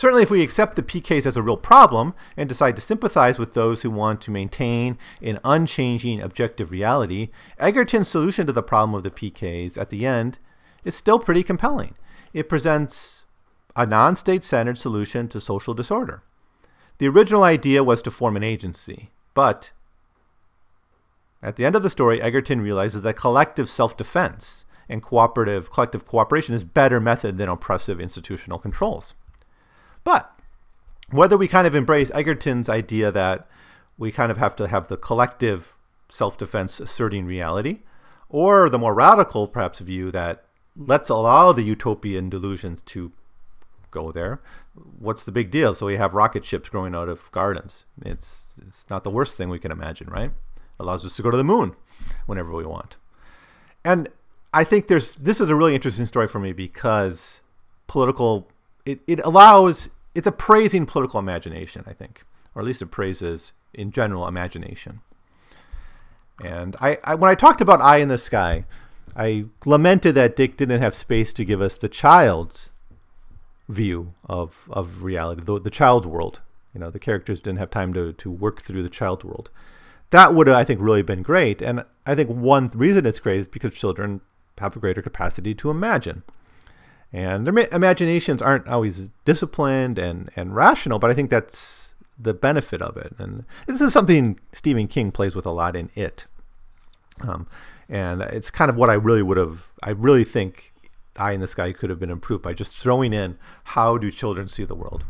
Certainly, 0.00 0.22
if 0.22 0.30
we 0.30 0.40
accept 0.40 0.76
the 0.76 0.82
PKs 0.82 1.26
as 1.26 1.36
a 1.36 1.42
real 1.42 1.58
problem 1.58 2.14
and 2.34 2.48
decide 2.48 2.74
to 2.74 2.80
sympathize 2.80 3.38
with 3.38 3.52
those 3.52 3.82
who 3.82 3.90
want 3.90 4.22
to 4.22 4.30
maintain 4.30 4.96
an 5.20 5.38
unchanging 5.44 6.22
objective 6.22 6.70
reality, 6.70 7.28
Egerton's 7.58 8.08
solution 8.08 8.46
to 8.46 8.52
the 8.54 8.62
problem 8.62 8.94
of 8.94 9.02
the 9.02 9.10
PKs 9.10 9.76
at 9.76 9.90
the 9.90 10.06
end 10.06 10.38
is 10.86 10.94
still 10.94 11.18
pretty 11.18 11.42
compelling. 11.42 11.96
It 12.32 12.48
presents 12.48 13.26
a 13.76 13.84
non 13.84 14.16
state 14.16 14.42
centered 14.42 14.78
solution 14.78 15.28
to 15.28 15.38
social 15.38 15.74
disorder. 15.74 16.22
The 16.96 17.08
original 17.08 17.42
idea 17.42 17.84
was 17.84 18.00
to 18.00 18.10
form 18.10 18.38
an 18.38 18.42
agency, 18.42 19.10
but 19.34 19.70
at 21.42 21.56
the 21.56 21.66
end 21.66 21.76
of 21.76 21.82
the 21.82 21.90
story, 21.90 22.22
Egerton 22.22 22.62
realizes 22.62 23.02
that 23.02 23.16
collective 23.16 23.68
self 23.68 23.98
defense 23.98 24.64
and 24.88 25.02
cooperative 25.02 25.70
collective 25.70 26.06
cooperation 26.06 26.54
is 26.54 26.62
a 26.62 26.64
better 26.64 27.00
method 27.00 27.36
than 27.36 27.50
oppressive 27.50 28.00
institutional 28.00 28.58
controls. 28.58 29.12
But 30.04 30.38
whether 31.10 31.36
we 31.36 31.48
kind 31.48 31.66
of 31.66 31.74
embrace 31.74 32.10
Egerton's 32.12 32.68
idea 32.68 33.10
that 33.12 33.48
we 33.98 34.10
kind 34.10 34.30
of 34.30 34.38
have 34.38 34.56
to 34.56 34.68
have 34.68 34.88
the 34.88 34.96
collective 34.96 35.76
self 36.08 36.38
defense 36.38 36.80
asserting 36.80 37.26
reality, 37.26 37.80
or 38.28 38.68
the 38.68 38.78
more 38.78 38.94
radical, 38.94 39.48
perhaps, 39.48 39.80
view 39.80 40.10
that 40.12 40.44
let's 40.76 41.10
allow 41.10 41.52
the 41.52 41.62
utopian 41.62 42.30
delusions 42.30 42.80
to 42.82 43.12
go 43.90 44.12
there. 44.12 44.40
What's 44.98 45.24
the 45.24 45.32
big 45.32 45.50
deal? 45.50 45.74
So 45.74 45.86
we 45.86 45.96
have 45.96 46.14
rocket 46.14 46.44
ships 46.44 46.68
growing 46.68 46.94
out 46.94 47.08
of 47.08 47.30
gardens. 47.32 47.84
It's 48.04 48.60
it's 48.66 48.88
not 48.88 49.04
the 49.04 49.10
worst 49.10 49.36
thing 49.36 49.48
we 49.48 49.58
can 49.58 49.72
imagine, 49.72 50.08
right? 50.08 50.32
Allows 50.78 51.04
us 51.04 51.16
to 51.16 51.22
go 51.22 51.30
to 51.30 51.36
the 51.36 51.44
moon 51.44 51.74
whenever 52.26 52.52
we 52.52 52.64
want. 52.64 52.96
And 53.84 54.08
I 54.52 54.64
think 54.64 54.88
there's 54.88 55.16
this 55.16 55.40
is 55.40 55.50
a 55.50 55.56
really 55.56 55.74
interesting 55.74 56.06
story 56.06 56.28
for 56.28 56.38
me 56.38 56.52
because 56.52 57.40
political 57.86 58.49
it, 58.84 59.00
it 59.06 59.20
allows 59.24 59.90
it's 60.14 60.26
a 60.26 60.32
praising 60.32 60.86
political 60.86 61.20
imagination, 61.20 61.84
I 61.86 61.92
think. 61.92 62.24
Or 62.54 62.62
at 62.62 62.66
least 62.66 62.82
it 62.82 62.86
praises 62.86 63.52
in 63.72 63.92
general 63.92 64.26
imagination. 64.26 65.00
And 66.42 66.76
I, 66.80 66.98
I 67.04 67.14
when 67.14 67.30
I 67.30 67.34
talked 67.34 67.60
about 67.60 67.80
Eye 67.80 67.98
in 67.98 68.08
the 68.08 68.18
Sky, 68.18 68.64
I 69.14 69.46
lamented 69.64 70.14
that 70.14 70.36
Dick 70.36 70.56
didn't 70.56 70.80
have 70.80 70.94
space 70.94 71.32
to 71.34 71.44
give 71.44 71.60
us 71.60 71.76
the 71.76 71.88
child's 71.88 72.70
view 73.68 74.14
of 74.24 74.68
of 74.70 75.02
reality, 75.02 75.42
the, 75.42 75.60
the 75.60 75.70
child's 75.70 76.06
world. 76.06 76.40
You 76.74 76.80
know, 76.80 76.90
the 76.90 76.98
characters 76.98 77.40
didn't 77.40 77.58
have 77.58 77.70
time 77.70 77.92
to 77.94 78.12
to 78.12 78.30
work 78.30 78.62
through 78.62 78.82
the 78.82 78.88
child's 78.88 79.24
world. 79.24 79.50
That 80.10 80.34
would 80.34 80.48
I 80.48 80.64
think, 80.64 80.80
really 80.80 81.02
been 81.02 81.22
great. 81.22 81.62
And 81.62 81.84
I 82.06 82.14
think 82.14 82.30
one 82.30 82.68
reason 82.74 83.06
it's 83.06 83.20
great 83.20 83.40
is 83.40 83.48
because 83.48 83.74
children 83.74 84.22
have 84.58 84.76
a 84.76 84.80
greater 84.80 85.02
capacity 85.02 85.54
to 85.54 85.70
imagine. 85.70 86.22
And 87.12 87.46
their 87.46 87.68
imaginations 87.72 88.40
aren't 88.40 88.68
always 88.68 89.10
disciplined 89.24 89.98
and, 89.98 90.30
and 90.36 90.54
rational, 90.54 90.98
but 90.98 91.10
I 91.10 91.14
think 91.14 91.30
that's 91.30 91.94
the 92.18 92.34
benefit 92.34 92.80
of 92.80 92.96
it. 92.96 93.14
And 93.18 93.44
this 93.66 93.80
is 93.80 93.92
something 93.92 94.38
Stephen 94.52 94.86
King 94.86 95.10
plays 95.10 95.34
with 95.34 95.46
a 95.46 95.50
lot 95.50 95.74
in 95.74 95.90
It. 95.94 96.26
Um, 97.22 97.48
and 97.88 98.22
it's 98.22 98.50
kind 98.50 98.70
of 98.70 98.76
what 98.76 98.88
I 98.88 98.94
really 98.94 99.22
would 99.22 99.36
have, 99.36 99.72
I 99.82 99.90
really 99.90 100.24
think 100.24 100.72
Eye 101.16 101.32
in 101.32 101.40
the 101.40 101.48
Sky 101.48 101.72
could 101.72 101.90
have 101.90 101.98
been 101.98 102.10
improved 102.10 102.42
by 102.42 102.54
just 102.54 102.76
throwing 102.76 103.12
in 103.12 103.38
how 103.64 103.98
do 103.98 104.10
children 104.10 104.46
see 104.46 104.64
the 104.64 104.76
world. 104.76 105.04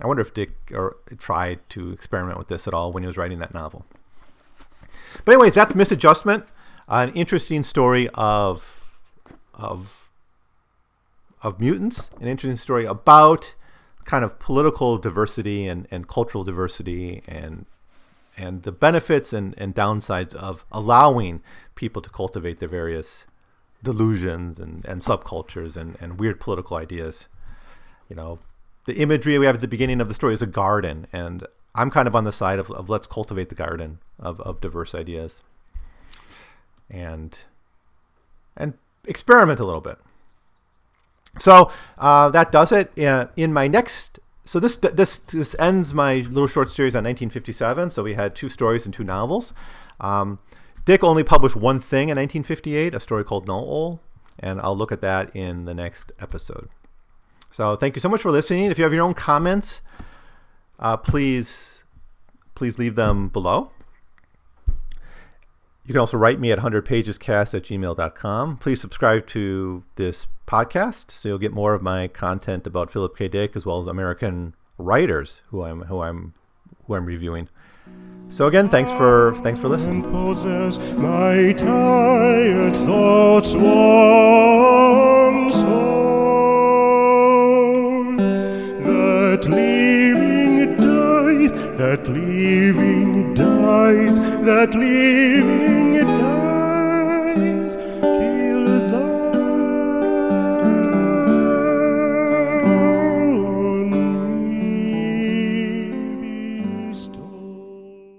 I 0.00 0.06
wonder 0.08 0.22
if 0.22 0.34
Dick 0.34 0.50
or 0.72 0.96
tried 1.18 1.60
to 1.70 1.92
experiment 1.92 2.38
with 2.38 2.48
this 2.48 2.66
at 2.66 2.74
all 2.74 2.90
when 2.90 3.04
he 3.04 3.06
was 3.06 3.16
writing 3.16 3.38
that 3.38 3.54
novel. 3.54 3.86
But 5.24 5.32
anyways, 5.32 5.54
that's 5.54 5.74
Misadjustment, 5.74 6.44
an 6.88 7.12
interesting 7.12 7.62
story 7.62 8.08
of 8.14 8.80
of 9.54 10.10
of 11.44 11.60
mutants, 11.60 12.10
an 12.20 12.26
interesting 12.26 12.56
story 12.56 12.86
about 12.86 13.54
kind 14.04 14.24
of 14.24 14.38
political 14.38 14.98
diversity 14.98 15.68
and, 15.68 15.86
and 15.90 16.08
cultural 16.08 16.42
diversity 16.42 17.22
and 17.28 17.66
and 18.36 18.64
the 18.64 18.72
benefits 18.72 19.32
and, 19.32 19.54
and 19.56 19.76
downsides 19.76 20.34
of 20.34 20.64
allowing 20.72 21.40
people 21.76 22.02
to 22.02 22.10
cultivate 22.10 22.58
their 22.58 22.68
various 22.68 23.26
delusions 23.84 24.58
and, 24.58 24.84
and 24.86 25.02
subcultures 25.02 25.76
and, 25.76 25.96
and 26.00 26.18
weird 26.18 26.40
political 26.40 26.76
ideas. 26.76 27.28
You 28.08 28.16
know, 28.16 28.40
the 28.86 28.96
imagery 28.96 29.38
we 29.38 29.46
have 29.46 29.54
at 29.54 29.60
the 29.60 29.68
beginning 29.68 30.00
of 30.00 30.08
the 30.08 30.14
story 30.14 30.34
is 30.34 30.42
a 30.42 30.48
garden, 30.48 31.06
and 31.12 31.46
I'm 31.76 31.92
kind 31.92 32.08
of 32.08 32.16
on 32.16 32.24
the 32.24 32.32
side 32.32 32.58
of, 32.58 32.72
of 32.72 32.90
let's 32.90 33.06
cultivate 33.06 33.50
the 33.50 33.54
garden 33.54 34.00
of, 34.18 34.40
of 34.40 34.60
diverse 34.60 34.96
ideas 34.96 35.42
and 36.90 37.38
and 38.56 38.74
experiment 39.06 39.60
a 39.60 39.64
little 39.64 39.80
bit. 39.80 39.98
So 41.38 41.70
uh, 41.98 42.30
that 42.30 42.52
does 42.52 42.72
it. 42.72 42.98
Uh, 42.98 43.26
in 43.36 43.52
my 43.52 43.68
next, 43.68 44.20
so 44.44 44.60
this 44.60 44.76
this 44.76 45.18
this 45.18 45.56
ends 45.58 45.92
my 45.92 46.16
little 46.16 46.46
short 46.46 46.70
series 46.70 46.94
on 46.94 47.04
1957. 47.04 47.90
So 47.90 48.02
we 48.02 48.14
had 48.14 48.34
two 48.34 48.48
stories 48.48 48.84
and 48.84 48.94
two 48.94 49.04
novels. 49.04 49.52
Um, 50.00 50.38
Dick 50.84 51.02
only 51.02 51.24
published 51.24 51.56
one 51.56 51.80
thing 51.80 52.10
in 52.10 52.16
1958, 52.16 52.94
a 52.94 53.00
story 53.00 53.24
called 53.24 53.46
Null-O, 53.46 54.00
and 54.38 54.60
I'll 54.60 54.76
look 54.76 54.92
at 54.92 55.00
that 55.00 55.34
in 55.34 55.64
the 55.64 55.72
next 55.72 56.12
episode. 56.20 56.68
So 57.50 57.74
thank 57.74 57.96
you 57.96 58.00
so 58.00 58.08
much 58.08 58.20
for 58.20 58.30
listening. 58.30 58.70
If 58.70 58.78
you 58.78 58.84
have 58.84 58.92
your 58.92 59.04
own 59.04 59.14
comments, 59.14 59.80
uh, 60.78 60.96
please 60.98 61.84
please 62.54 62.78
leave 62.78 62.96
them 62.96 63.28
below. 63.28 63.70
You 65.86 65.92
can 65.92 66.00
also 66.00 66.16
write 66.16 66.40
me 66.40 66.50
at 66.50 66.60
100pagescast 66.60 67.52
at 67.52 67.64
gmail.com. 67.64 68.56
Please 68.56 68.80
subscribe 68.80 69.26
to 69.28 69.84
this 69.96 70.26
podcast 70.46 71.10
so 71.10 71.28
you'll 71.28 71.38
get 71.38 71.52
more 71.52 71.74
of 71.74 71.82
my 71.82 72.08
content 72.08 72.66
about 72.66 72.90
Philip 72.90 73.14
K. 73.16 73.28
Dick 73.28 73.52
as 73.54 73.66
well 73.66 73.80
as 73.80 73.86
American 73.86 74.54
writers 74.78 75.42
who 75.48 75.62
I'm 75.62 75.82
who 75.82 76.00
I'm 76.00 76.32
who 76.86 76.94
I'm 76.94 77.04
reviewing. 77.04 77.50
So 78.30 78.46
again, 78.46 78.70
thanks 78.70 78.90
for 78.92 79.34
thanks 79.42 79.60
for 79.60 79.68
listening. 79.68 80.10
my 81.00 81.52
tired 81.52 82.76
thoughts 82.76 83.52
once. 83.52 84.84
That 88.84 89.42
dies, 90.80 91.52
that 91.76 92.04
dies, 93.34 94.18
that 94.44 94.74